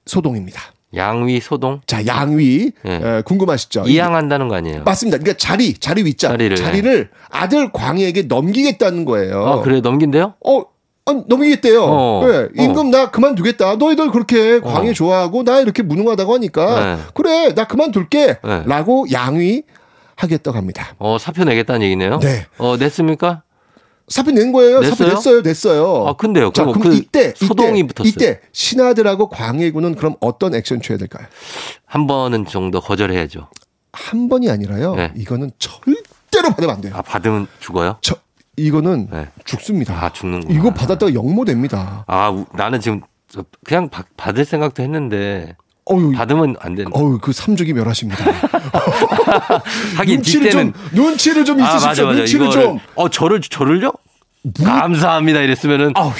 소동입니다. 0.06 0.60
양위 0.96 1.40
소동? 1.40 1.80
자, 1.86 2.04
양위 2.06 2.72
예. 2.84 2.90
에, 2.92 3.22
궁금하시죠? 3.22 3.84
이양한다는 3.86 4.48
거 4.48 4.56
아니에요? 4.56 4.82
맞습니다. 4.82 5.18
그러니까 5.18 5.38
자리, 5.38 5.74
자리 5.74 6.04
위자, 6.04 6.28
자리를. 6.30 6.56
자리를 6.56 7.10
아들 7.30 7.70
광희에게 7.70 8.22
넘기겠다는 8.22 9.04
거예요. 9.04 9.46
아, 9.46 9.60
그래 9.62 9.80
넘긴대요? 9.80 10.34
어, 10.44 10.60
아, 10.60 10.64
넘기겠대요. 11.12 11.82
어, 11.84 12.26
네, 12.26 12.48
임금 12.62 12.90
나 12.90 13.10
그만두겠다. 13.10 13.76
너희들 13.76 14.10
그렇게 14.10 14.60
광희 14.60 14.90
어. 14.90 14.92
좋아하고 14.92 15.44
나 15.44 15.60
이렇게 15.60 15.82
무능하다고 15.82 16.34
하니까 16.34 16.96
네. 16.96 17.02
그래 17.14 17.54
나 17.54 17.66
그만둘게. 17.66 18.38
네. 18.42 18.62
라고 18.66 19.06
양위 19.12 19.62
하겠다고 20.16 20.56
합니다. 20.56 20.94
어, 20.98 21.16
사표 21.18 21.44
내겠다는 21.44 21.82
얘기네요? 21.82 22.18
네. 22.20 22.46
어, 22.58 22.76
냈습니까? 22.76 23.42
사표 24.08 24.32
낸 24.32 24.52
거예요. 24.52 24.82
사표 24.82 25.04
냈어요? 25.04 25.14
냈어요. 25.14 25.40
냈어요. 25.42 26.06
아, 26.08 26.12
근데요. 26.14 26.50
자, 26.52 26.64
그럼 26.64 26.80
그 26.80 26.94
이때 26.94 27.32
소동이 27.36 27.80
이때, 27.80 27.86
붙었어요. 27.86 28.10
이때 28.10 28.40
신하들하고 28.52 29.28
광해군은 29.28 29.94
그럼 29.94 30.16
어떤 30.20 30.54
액션 30.54 30.82
취해야 30.82 30.98
될까요? 30.98 31.26
한 31.86 32.06
번은 32.06 32.46
정도 32.46 32.80
거절해야죠. 32.80 33.48
한 33.92 34.28
번이 34.28 34.50
아니라요. 34.50 34.94
네. 34.96 35.12
이거는 35.16 35.52
절대로 35.58 36.50
받으면 36.50 36.70
안 36.70 36.80
돼요. 36.80 36.92
아, 36.96 37.02
받으면 37.02 37.46
죽어요? 37.60 37.96
저 38.00 38.16
이거는 38.56 39.08
네. 39.10 39.28
죽습니다. 39.44 39.94
아, 40.04 40.10
죽는구나. 40.12 40.54
이거 40.54 40.72
받았다가 40.72 41.14
영모됩니다. 41.14 42.04
아, 42.06 42.28
우- 42.30 42.46
나는 42.54 42.80
지금 42.80 43.00
그냥 43.64 43.88
받- 43.88 44.06
받을 44.16 44.44
생각도 44.44 44.82
했는데 44.82 45.56
어유, 45.90 46.12
받으면 46.12 46.56
안 46.60 46.74
되는. 46.74 46.90
어유 46.94 47.18
그 47.22 47.32
삼족이 47.32 47.72
멸하십니다. 47.72 48.24
하긴 49.96 50.16
눈치를 50.16 50.50
좀 50.50 50.72
눈치를 50.92 51.44
좀 51.44 51.60
아, 51.60 51.64
맞아, 51.64 51.76
있으십시오. 51.76 52.06
맞아. 52.06 52.18
눈치를 52.18 52.46
이거를- 52.48 52.52
좀 52.52 52.78
어, 52.96 53.08
저를 53.08 53.40
저를요? 53.40 53.92
감사합니다 54.64 55.40
이랬으면은 55.40 55.92
아휴. 55.96 56.12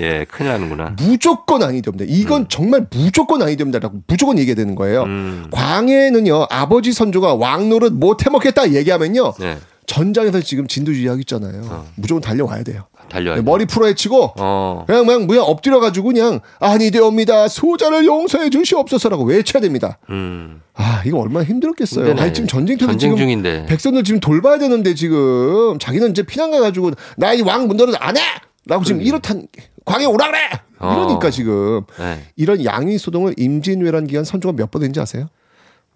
예, 0.00 0.24
큰일 0.28 0.50
나는구나. 0.50 0.94
무조건 0.98 1.62
아니 1.62 1.80
됩니다. 1.80 2.04
이건 2.08 2.42
음. 2.42 2.46
정말 2.48 2.86
무조건 2.90 3.40
아니 3.42 3.56
됩니다라고 3.56 4.00
무조건 4.08 4.36
얘기해야 4.38 4.56
되는 4.56 4.74
거예요. 4.74 5.04
음. 5.04 5.46
광해는요 5.52 6.48
아버지 6.50 6.92
선조가 6.92 7.34
왕노릇 7.34 7.92
못 7.94 8.26
해먹겠다 8.26 8.72
얘기하면요 8.72 9.32
네. 9.38 9.58
전장에서 9.88 10.40
지금 10.42 10.68
진두지휘 10.68 11.08
하고 11.08 11.18
있잖아요. 11.20 11.86
무조건 11.96 12.20
달려와야 12.20 12.62
돼요. 12.62 12.84
달려야 13.08 13.36
네, 13.36 13.40
머리 13.42 13.64
풀어헤치고 13.64 14.34
어. 14.38 14.84
그냥 14.86 15.06
그냥 15.06 15.26
뭐야 15.26 15.40
엎드려 15.40 15.80
가지고 15.80 16.08
그냥 16.08 16.40
아니 16.60 16.90
되옵니다 16.90 17.48
소자를 17.48 18.04
용서해 18.04 18.50
주시옵소서라고 18.50 19.24
외쳐야 19.24 19.60
됩니다. 19.62 19.98
음. 20.10 20.60
아 20.74 21.02
이거 21.06 21.18
얼마나 21.18 21.44
힘들었겠어요. 21.46 22.04
힘드네. 22.06 22.22
아니 22.22 22.32
지금 22.34 22.46
전쟁터에서 22.46 22.92
전쟁 22.92 23.10
지금 23.10 23.16
중인데. 23.16 23.66
백성들 23.66 24.04
지금 24.04 24.20
돌봐야 24.20 24.58
되는데 24.58 24.94
지금 24.94 25.78
자기는 25.80 26.10
이제 26.10 26.22
피난 26.22 26.50
가가지고 26.50 26.92
나 27.16 27.32
이 27.34 27.40
왕 27.42 27.66
문노릇 27.66 27.96
안 27.98 28.16
해. 28.16 28.20
라고 28.66 28.84
지금 28.84 29.00
이렇단 29.00 29.46
광해 29.86 30.04
오라 30.04 30.26
그래. 30.26 30.38
어. 30.78 30.92
이러니까 30.92 31.30
지금 31.30 31.80
네. 31.98 32.22
이런 32.36 32.62
양위 32.64 32.98
소동을 32.98 33.34
임진왜란 33.38 34.06
기간 34.06 34.22
선조가 34.24 34.52
몇 34.56 34.70
번 34.70 34.82
했는지 34.82 35.00
아세요? 35.00 35.28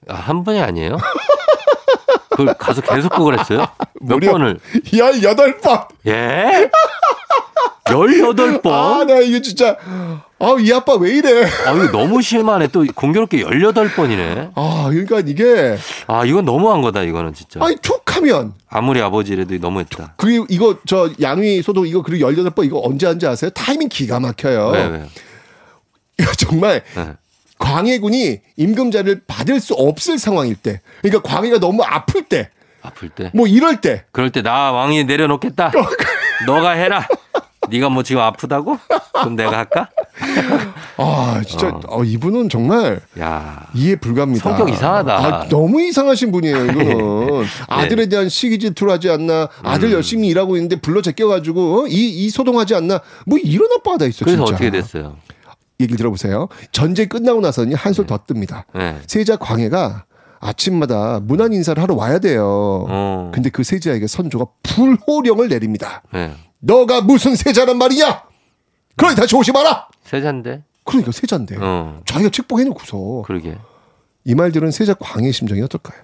아, 0.09 0.15
한 0.15 0.43
번이 0.45 0.59
아니에요? 0.61 0.97
그걸 2.33 2.55
가서 2.55 2.81
계속 2.81 3.11
그걸 3.11 3.39
했어요? 3.39 3.67
몇 4.01 4.17
무려 4.17 4.33
번을? 4.33 4.59
열여덟 4.97 5.59
번. 5.61 5.83
예? 6.07 6.71
18번? 7.85 8.67
아, 8.73 9.05
나 9.05 9.19
이게 9.21 9.41
진짜 9.43 9.77
아, 10.39 10.57
이 10.61 10.73
아빠 10.73 10.95
왜 10.95 11.11
이래? 11.17 11.45
아, 11.67 11.73
이거 11.73 11.91
너무 11.93 12.23
심하네. 12.23 12.69
또 12.69 12.85
공교롭게 12.95 13.45
18번이네. 13.45 14.53
아, 14.55 14.87
그러니까 14.91 15.21
이게 15.21 15.77
아, 16.07 16.25
이건 16.25 16.45
너무한 16.45 16.81
거다, 16.83 17.03
이거는 17.03 17.35
진짜. 17.35 17.61
아니 17.65 17.77
툭 17.77 18.03
하면 18.17 18.55
아무리 18.69 19.01
아버지라도 19.01 19.57
너무했다. 19.59 20.15
그 20.17 20.45
이거 20.49 20.77
저 20.87 21.11
양위 21.21 21.63
소동 21.63 21.87
이거 21.87 22.03
그리고 22.03 22.27
열여덟 22.29 22.51
번 22.51 22.65
이거 22.65 22.81
언제 22.83 23.07
한지 23.07 23.27
아세요? 23.27 23.51
타이밍 23.51 23.89
기가 23.89 24.21
막혀요. 24.21 24.69
왜, 24.69 24.87
왜? 24.87 26.27
정말 26.39 26.83
네. 26.95 27.15
광해군이 27.63 28.41
임금자를 28.57 29.23
받을 29.27 29.61
수 29.61 29.75
없을 29.75 30.19
상황일 30.19 30.57
때, 30.57 30.81
그러니까 31.03 31.23
광해가 31.29 31.59
너무 31.61 31.83
아플 31.85 32.23
때, 32.25 32.51
아플 32.83 33.09
때. 33.09 33.31
뭐 33.35 33.47
이럴 33.47 33.81
때, 33.81 34.05
그럴 34.13 34.31
때 34.31 34.43
나 34.43 34.73
왕이 34.73 35.05
내려놓겠다. 35.05 35.73
너가 36.47 36.71
해라. 36.73 37.07
네가 37.71 37.89
뭐 37.91 38.03
지금 38.03 38.21
아프다고? 38.23 38.77
그럼 39.13 39.37
내가 39.37 39.59
할까? 39.59 39.89
아 40.97 41.41
진짜 41.47 41.79
어, 41.89 42.03
이분은 42.05 42.49
정말 42.49 43.01
야. 43.21 43.67
이해 43.75 43.95
불가합니다. 43.97 44.43
성격 44.43 44.69
이상하다. 44.69 45.15
아, 45.15 45.49
너무 45.49 45.81
이상하신 45.81 46.33
분이에요. 46.33 46.57
이거는 46.67 47.41
네. 47.43 47.47
아들에 47.69 48.07
대한 48.07 48.29
시기 48.29 48.59
질투를 48.59 48.93
하지 48.93 49.11
않나, 49.11 49.49
아들 49.63 49.89
음. 49.91 49.93
열심히 49.95 50.29
일하고 50.29 50.57
있는데 50.57 50.77
불러 50.77 51.01
제껴가지고 51.03 51.83
어? 51.83 51.87
이, 51.87 52.25
이 52.25 52.31
소동하지 52.31 52.75
않나, 52.75 53.01
뭐 53.27 53.39
이런 53.39 53.69
아빠가 53.77 53.99
다 53.99 54.07
있어. 54.07 54.25
그래서 54.25 54.45
진짜. 54.45 54.55
어떻게 54.57 54.71
됐어요? 54.71 55.17
얘기를 55.83 55.97
들어보세요. 55.99 56.49
전쟁 56.73 57.09
끝나고 57.09 57.41
나서는 57.41 57.75
한술 57.75 58.07
더 58.07 58.19
뜹니다. 58.19 58.65
네. 58.75 58.99
세자 59.07 59.37
광해가 59.37 60.05
아침마다 60.41 61.21
문안 61.21 61.53
인사를 61.53 61.81
하러 61.83 61.95
와야 61.95 62.19
돼요. 62.19 62.87
어. 62.89 63.31
근데 63.35 63.51
그 63.51 63.63
세자에게 63.63 64.07
선조가 64.07 64.47
불호령을 64.63 65.49
내립니다. 65.49 66.03
네. 66.13 66.35
너가 66.61 67.01
무슨 67.01 67.37
세자란 67.37 67.79
말이냐? 67.79 68.23
그러니 68.97 69.17
다시 69.17 69.35
오지 69.37 69.53
마라. 69.53 69.89
세잔데? 70.05 70.63
그러니까 70.85 71.13
세자인데 71.13 71.57
어. 71.61 72.01
자기가 72.07 72.31
책봉해놓고서 72.31 73.23
그러게. 73.27 73.57
이 74.25 74.35
말 74.35 74.53
들은 74.53 74.71
세자 74.71 74.95
광해의 74.95 75.33
심정이 75.33 75.61
어떨까요? 75.63 76.01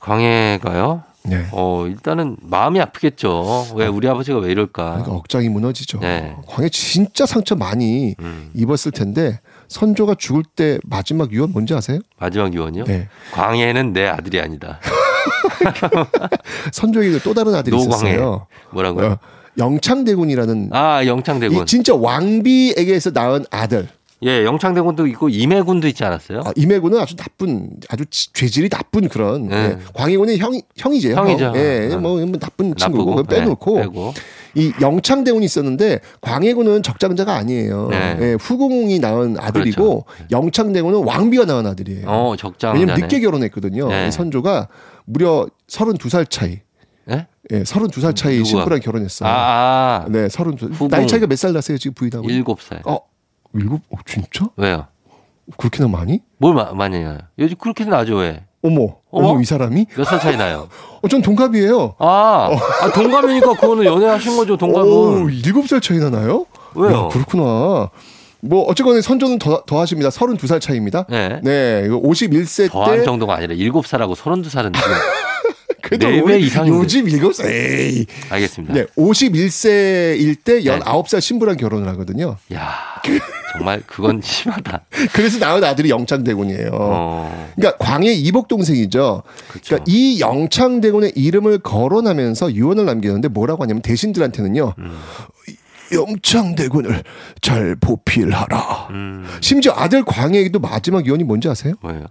광해가요? 0.00 1.04
네. 1.24 1.46
어, 1.52 1.84
일단은 1.86 2.36
마음이 2.40 2.80
아프겠죠. 2.80 3.66
왜 3.74 3.86
우리 3.86 4.08
아버지가 4.08 4.38
왜 4.38 4.50
이럴까? 4.50 4.84
그러니까 4.90 5.12
억장이 5.12 5.48
무너지죠. 5.48 6.00
네. 6.00 6.34
광해 6.46 6.68
진짜 6.70 7.26
상처 7.26 7.54
많이 7.54 8.14
음. 8.20 8.50
입었을 8.54 8.92
텐데 8.92 9.40
선조가 9.68 10.14
죽을 10.14 10.42
때 10.42 10.78
마지막 10.84 11.30
유언 11.32 11.52
뭔지 11.52 11.74
아세요? 11.74 11.98
마지막 12.18 12.54
유언이요? 12.54 12.84
네. 12.84 13.08
광해는 13.32 13.92
내 13.92 14.06
아들이 14.06 14.40
아니다. 14.40 14.80
선조에게 16.72 17.18
또 17.20 17.34
다른 17.34 17.54
아들이 17.54 17.76
노광해. 17.76 18.12
있었어요. 18.12 18.46
뭐라고요? 18.70 19.06
어, 19.06 19.18
영창대군이라는 19.58 20.70
아, 20.72 21.04
영창대군. 21.04 21.62
이 21.62 21.66
진짜 21.66 21.94
왕비에게서 21.94 23.10
낳은 23.10 23.44
아들. 23.50 23.88
예, 24.24 24.44
영창대군도 24.44 25.06
있고 25.08 25.28
임해군도 25.28 25.86
있지 25.88 26.04
않았어요? 26.04 26.42
아, 26.44 26.52
임해군은 26.56 26.98
아주 26.98 27.14
나쁜, 27.14 27.70
아주 27.88 28.04
지- 28.06 28.32
죄질이 28.32 28.68
나쁜 28.68 29.08
그런. 29.08 29.46
네. 29.48 29.56
예. 29.56 29.78
광해군은 29.94 30.36
형, 30.38 30.60
형이죠. 30.76 31.10
형이죠. 31.10 31.44
형. 31.46 31.56
예, 31.56 31.88
네. 31.88 31.96
뭐, 31.96 32.16
뭐 32.26 32.38
나쁜 32.38 32.74
친구고 32.74 33.10
나쁘고, 33.10 33.16
그거 33.16 33.22
빼놓고. 33.22 33.76
네, 33.76 33.82
빼고. 33.82 34.14
이 34.54 34.72
영창대군이 34.80 35.44
있었는데 35.44 36.00
광해군은 36.20 36.82
적장자가 36.82 37.34
아니에요. 37.34 37.88
네. 37.90 38.16
예, 38.20 38.36
후궁이 38.40 38.98
낳은 38.98 39.36
아들이고 39.38 40.04
영창대군은 40.32 41.04
왕비가 41.04 41.44
낳은 41.44 41.66
아들이에요. 41.66 42.06
어, 42.08 42.34
적장. 42.36 42.74
왜냐면 42.74 42.96
늦게 43.00 43.20
결혼했거든요. 43.20 43.88
네. 43.88 44.08
이 44.08 44.10
선조가 44.10 44.66
무려 45.04 45.46
32살 45.68 46.28
차이. 46.28 46.58
예? 47.10 47.26
예, 47.52 47.62
32살 47.62 48.16
차이 48.16 48.38
누구가? 48.38 48.48
신부랑 48.48 48.80
결혼했어요. 48.80 49.28
아, 49.28 50.04
아. 50.04 50.06
네, 50.10 50.28
32. 50.28 50.66
후궁. 50.72 50.88
나이 50.88 51.06
차이가 51.06 51.26
몇살 51.26 51.52
나세요, 51.52 51.78
지금 51.78 51.94
부인하고? 51.94 52.28
일곱 52.28 52.60
살. 52.60 52.82
어, 52.84 52.98
일곱? 53.54 53.80
어, 53.90 53.96
진짜? 54.06 54.46
왜요? 54.56 54.86
그렇게나 55.56 55.88
많이? 55.88 56.20
뭘 56.38 56.54
마- 56.54 56.72
많이 56.72 56.96
해요? 56.96 57.18
요즘 57.38 57.56
그렇게 57.58 57.84
나죠, 57.84 58.16
왜? 58.16 58.44
어머, 58.62 58.96
어머? 59.10 59.28
어머, 59.30 59.40
이 59.40 59.44
사람이? 59.44 59.86
몇 59.96 60.04
살 60.04 60.20
차이 60.20 60.36
나요? 60.36 60.68
어, 61.00 61.08
전 61.08 61.22
동갑이에요. 61.22 61.94
아, 61.98 62.50
아, 62.82 62.92
동갑이니까 62.92 63.54
그거는 63.54 63.84
연애하신 63.84 64.36
거죠, 64.36 64.56
동갑은. 64.56 64.88
오, 64.90 65.28
일곱 65.30 65.68
살 65.68 65.80
차이나 65.80 66.10
나요? 66.10 66.44
왜요? 66.74 67.04
야, 67.06 67.08
그렇구나. 67.08 67.90
뭐, 68.40 68.62
어쨌거나 68.68 69.00
선조는 69.00 69.38
더, 69.38 69.62
더 69.66 69.80
하십니다. 69.80 70.10
32살 70.10 70.60
차이입니다. 70.60 71.06
네. 71.08 71.40
네, 71.42 71.82
이거 71.86 72.00
51세 72.00 72.70
더한 72.70 72.98
때. 72.98 73.04
정도가 73.04 73.34
아니라 73.36 73.54
일곱 73.54 73.86
살하고 73.86 74.14
서른두 74.14 74.48
살은 74.50 74.72
지금 74.72 74.88
그래도 75.82 76.06
네배 76.08 76.20
우리 76.20 76.42
이상인데. 76.46 76.78
요즘 76.78 77.08
일곱 77.08 77.32
살. 77.34 77.50
에이. 77.50 78.06
알겠습니다. 78.30 78.74
네, 78.74 78.86
51세일 78.96 80.36
때 80.44 80.60
19살 80.62 81.20
신부랑 81.20 81.56
결혼을 81.56 81.88
하거든요. 81.88 82.36
야, 82.52 82.74
정말 83.52 83.82
그건 83.86 84.20
심하다. 84.24 84.80
그래서 85.12 85.38
낳은 85.38 85.64
아들이 85.64 85.90
영창대군이에요. 85.90 86.70
어, 86.72 87.50
그러니까 87.56 87.76
광해 87.84 88.12
이복 88.12 88.48
동생이죠. 88.48 89.22
그렇죠. 89.48 89.66
그러니까 89.66 89.84
이 89.88 90.20
영창대군의 90.20 91.12
이름을 91.16 91.58
거론하면서 91.60 92.54
유언을 92.54 92.84
남기는데 92.84 93.28
뭐라고 93.28 93.62
하냐면 93.62 93.82
대신들한테는요. 93.82 94.74
음. 94.78 94.98
영창대군을 95.92 97.02
잘 97.40 97.74
보필하라. 97.76 98.88
음, 98.90 99.26
심지어 99.40 99.72
아들 99.74 100.04
광해에게도 100.04 100.58
마지막 100.58 101.06
유언이 101.06 101.24
뭔지 101.24 101.48
아세요? 101.48 101.74
뭐예요? 101.80 102.04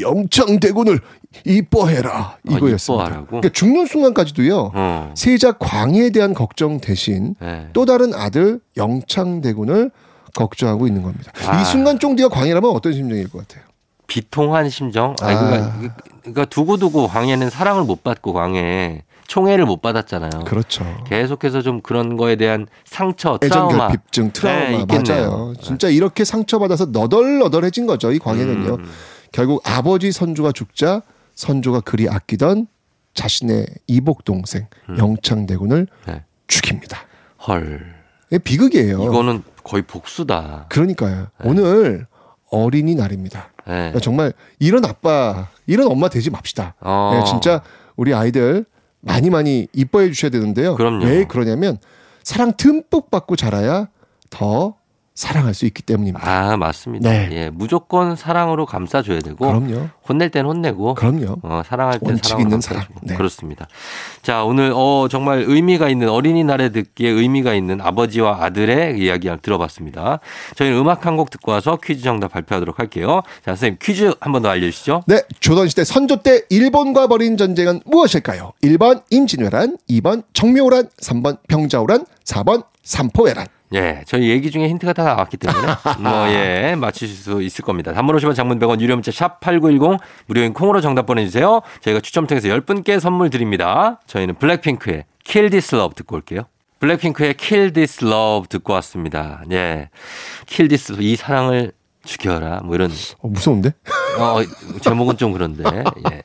영창대군을 0.00 1.00
이뻐해라 1.44 2.38
이거였습니다. 2.48 3.04
아, 3.04 3.06
이뻐하라고? 3.06 3.26
그러니까 3.28 3.48
죽는 3.50 3.86
순간까지도요. 3.86 4.70
어. 4.74 5.14
세자 5.16 5.52
광해에 5.52 6.10
대한 6.10 6.34
걱정 6.34 6.78
대신 6.80 7.34
네. 7.40 7.68
또 7.72 7.84
다른 7.84 8.12
아들 8.14 8.60
영창대군을 8.76 9.90
걱정하고 10.34 10.86
있는 10.86 11.02
겁니다. 11.02 11.32
아. 11.46 11.60
이 11.60 11.64
순간 11.64 11.98
쫑디가 11.98 12.28
광해라면 12.28 12.70
어떤 12.70 12.92
심정일 12.92 13.28
것 13.30 13.46
같아요? 13.46 13.64
비통한 14.06 14.68
심정. 14.68 15.14
아, 15.20 15.26
아. 15.28 15.38
그러니까, 15.78 15.96
그러니까 16.20 16.44
두고두고 16.46 17.08
광해는 17.08 17.50
사랑을 17.50 17.84
못 17.84 18.02
받고 18.02 18.32
광해 18.32 19.04
총애를 19.26 19.64
못 19.64 19.80
받았잖아요. 19.80 20.44
그렇죠. 20.44 20.84
계속해서 21.06 21.62
좀 21.62 21.80
그런 21.80 22.16
거에 22.18 22.36
대한 22.36 22.66
상처, 22.84 23.38
애정 23.42 23.68
트라우마. 23.68 23.88
결핍증, 23.88 24.32
트라우마 24.32 24.60
네, 24.68 24.80
있겠네요. 24.80 25.30
맞아요. 25.30 25.54
진짜 25.62 25.88
이렇게 25.88 26.24
상처 26.24 26.58
받아서 26.58 26.86
너덜너덜해진 26.86 27.86
거죠. 27.86 28.12
이 28.12 28.18
광해는요. 28.18 28.74
음. 28.74 28.90
결국 29.32 29.62
아버지 29.64 30.12
선조가 30.12 30.52
죽자 30.52 31.00
선조가 31.34 31.80
그리 31.80 32.08
아끼던 32.10 32.66
자신의 33.14 33.66
이복 33.86 34.24
동생 34.24 34.66
영창대군을 34.98 35.86
음. 35.90 36.12
네. 36.12 36.22
죽입니다. 36.46 36.98
헐. 37.46 37.94
비극이에요. 38.44 39.02
이거는 39.02 39.42
거의 39.64 39.82
복수다. 39.82 40.66
그러니까요. 40.68 41.28
오늘 41.44 42.06
어린이날입니다. 42.50 43.50
네. 43.66 43.72
그러니까 43.72 44.00
정말 44.00 44.32
이런 44.58 44.84
아빠, 44.84 45.48
이런 45.66 45.86
엄마 45.90 46.08
되지 46.08 46.30
맙시다. 46.30 46.74
어. 46.80 47.12
네, 47.14 47.24
진짜 47.24 47.62
우리 47.96 48.14
아이들 48.14 48.64
많이 49.00 49.30
많이 49.30 49.68
이뻐해 49.72 50.10
주셔야 50.10 50.30
되는데요. 50.30 50.74
그럼요. 50.76 51.04
왜 51.04 51.24
그러냐면 51.24 51.78
사랑 52.22 52.52
듬뿍 52.56 53.10
받고 53.10 53.36
자라야 53.36 53.88
더 54.30 54.76
사랑할 55.14 55.52
수 55.52 55.66
있기 55.66 55.82
때문입니다. 55.82 56.26
아, 56.26 56.56
맞습니다. 56.56 57.10
네. 57.10 57.28
예, 57.32 57.50
무조건 57.50 58.16
사랑으로 58.16 58.64
감싸줘야 58.64 59.20
되고 59.20 59.36
그럼요. 59.46 59.88
혼낼 60.08 60.30
땐 60.30 60.46
혼내고 60.46 60.94
그럼요. 60.94 61.36
어, 61.42 61.62
사랑할 61.66 62.00
땐 62.00 62.16
사랑으로 62.22 62.48
있는. 62.48 62.60
사랑. 62.62 62.84
네. 63.02 63.14
그렇습니다. 63.14 63.68
자, 64.22 64.42
오늘 64.44 64.72
어 64.74 65.08
정말 65.10 65.44
의미가 65.46 65.90
있는 65.90 66.08
어린이날에 66.08 66.70
듣기에 66.70 67.10
의미가 67.10 67.52
있는 67.54 67.80
아버지와 67.80 68.42
아들의 68.42 68.98
이야기 68.98 69.28
들어봤습니다. 69.42 70.20
저희는 70.56 70.78
음악 70.78 71.06
한 71.06 71.16
곡 71.16 71.28
듣고 71.30 71.52
와서 71.52 71.76
퀴즈 71.82 72.02
정답 72.02 72.32
발표하도록 72.32 72.78
할게요. 72.78 73.20
자, 73.44 73.52
선생님 73.52 73.76
퀴즈 73.82 74.14
한 74.20 74.32
번 74.32 74.42
더 74.42 74.48
알려주시죠. 74.48 75.04
네, 75.06 75.20
조선 75.40 75.68
시대 75.68 75.84
선조 75.84 76.16
때 76.22 76.42
일본과 76.48 77.06
벌인 77.06 77.36
전쟁은 77.36 77.82
무엇일까요? 77.84 78.52
1번 78.62 79.02
임진왜란, 79.10 79.76
2번 79.90 80.22
청묘란, 80.32 80.88
3번 81.02 81.36
병자호란, 81.48 82.06
4번 82.24 82.64
삼포회란. 82.82 83.46
예, 83.74 84.02
저희 84.06 84.28
얘기 84.30 84.50
중에 84.50 84.68
힌트가 84.68 84.92
다 84.92 85.04
나왔기 85.04 85.36
때문에 85.36 85.66
뭐 86.00 86.28
예, 86.28 86.74
맞추실 86.76 87.16
수 87.16 87.42
있을 87.42 87.64
겁니다. 87.64 87.92
단문 87.92 88.16
50원 88.16 88.34
장문 88.34 88.58
100원 88.58 88.80
유료 88.80 88.94
문자 88.94 89.10
샵 89.10 89.40
8910 89.40 89.98
무료인 90.26 90.52
콩으로 90.52 90.80
정답 90.80 91.06
보내 91.06 91.24
주세요. 91.24 91.62
저희가 91.80 92.00
추첨 92.00 92.26
통해서 92.26 92.48
10분께 92.48 93.00
선물 93.00 93.30
드립니다. 93.30 94.00
저희는 94.06 94.34
블랙핑크의 94.36 95.04
Kill 95.24 95.50
This 95.50 95.74
Love 95.74 95.94
듣고 95.94 96.16
올게요. 96.16 96.42
블랙핑크의 96.80 97.34
Kill 97.34 97.72
This 97.72 98.04
Love 98.04 98.48
듣고 98.48 98.72
왔습니다. 98.74 99.42
예. 99.52 99.88
Kill 100.46 100.68
This 100.68 100.92
Love, 100.92 101.06
이 101.06 101.16
사랑을 101.16 101.72
죽여라. 102.04 102.60
뭐 102.64 102.74
이런 102.74 102.90
어, 103.20 103.28
무서운데? 103.28 103.72
어, 104.18 104.38
제목은 104.80 105.16
좀 105.16 105.32
그런데. 105.32 105.62
예. 106.10 106.22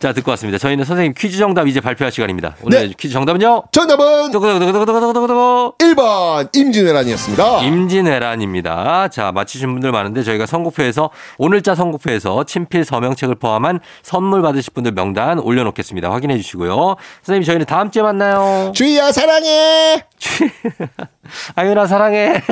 자, 0.00 0.12
듣고 0.12 0.30
왔습니다. 0.32 0.58
저희는 0.58 0.84
선생님 0.84 1.14
퀴즈 1.16 1.38
정답 1.38 1.66
이제 1.68 1.80
발표할 1.80 2.10
시간입니다. 2.10 2.56
오늘 2.62 2.92
퀴즈 2.94 3.12
정답은요? 3.12 3.64
정답은 3.72 4.30
두구두구두구두구두구두구 4.30 5.74
1번 5.78 6.56
임진왜란이었습니다. 6.56 7.62
임진왜란입니다. 7.62 9.08
자, 9.08 9.32
맞히신 9.32 9.70
분들 9.72 9.92
많은데 9.92 10.22
저희가 10.22 10.46
선곡표에서 10.46 11.10
오늘자 11.36 11.74
선곡표에서 11.74 12.44
친필 12.44 12.84
서명책을 12.84 13.36
포함한 13.36 13.80
선물 14.02 14.42
받으실 14.42 14.72
분들 14.72 14.92
명단 14.92 15.38
올려놓겠습니다. 15.38 16.10
확인해 16.10 16.36
주시고요. 16.38 16.96
선생님 17.22 17.44
저희는 17.44 17.66
다음 17.66 17.90
주에 17.90 18.02
만나요. 18.02 18.72
주희야 18.74 19.12
사랑해. 19.12 20.04
아유나 21.54 21.86
사랑해. 21.86 22.42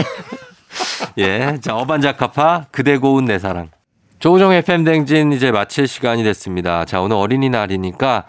예, 1.18 1.58
자 1.60 1.76
어반자카파 1.76 2.66
그대 2.70 2.96
고운 2.98 3.24
내 3.24 3.38
사랑. 3.38 3.70
조우종의 4.18 4.62
팬댕진 4.62 5.32
이제 5.32 5.50
마칠 5.50 5.86
시간이 5.86 6.24
됐습니다. 6.24 6.84
자 6.84 7.00
오늘 7.00 7.16
어린이날이니까 7.16 8.24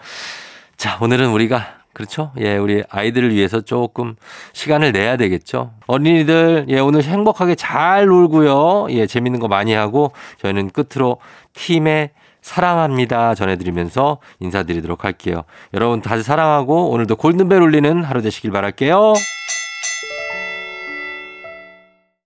자 0.76 0.98
오늘은 1.00 1.30
우리가 1.30 1.78
그렇죠? 1.98 2.30
예, 2.38 2.56
우리 2.56 2.84
아이들을 2.88 3.34
위해서 3.34 3.60
조금 3.60 4.14
시간을 4.52 4.92
내야 4.92 5.16
되겠죠. 5.16 5.72
어린이들, 5.88 6.66
예, 6.68 6.78
오늘 6.78 7.02
행복하게 7.02 7.56
잘 7.56 8.06
놀고요. 8.06 8.86
예, 8.90 9.08
재밌는 9.08 9.40
거 9.40 9.48
많이 9.48 9.72
하고 9.72 10.12
저희는 10.40 10.70
끝으로 10.70 11.16
팀의 11.54 12.10
사랑합니다 12.40 13.34
전해드리면서 13.34 14.18
인사드리도록 14.38 15.04
할게요. 15.04 15.42
여러분 15.74 16.00
다시 16.00 16.22
사랑하고 16.22 16.90
오늘도 16.90 17.16
골든벨 17.16 17.60
울리는 17.60 18.04
하루 18.04 18.22
되시길 18.22 18.52
바랄게요. 18.52 19.14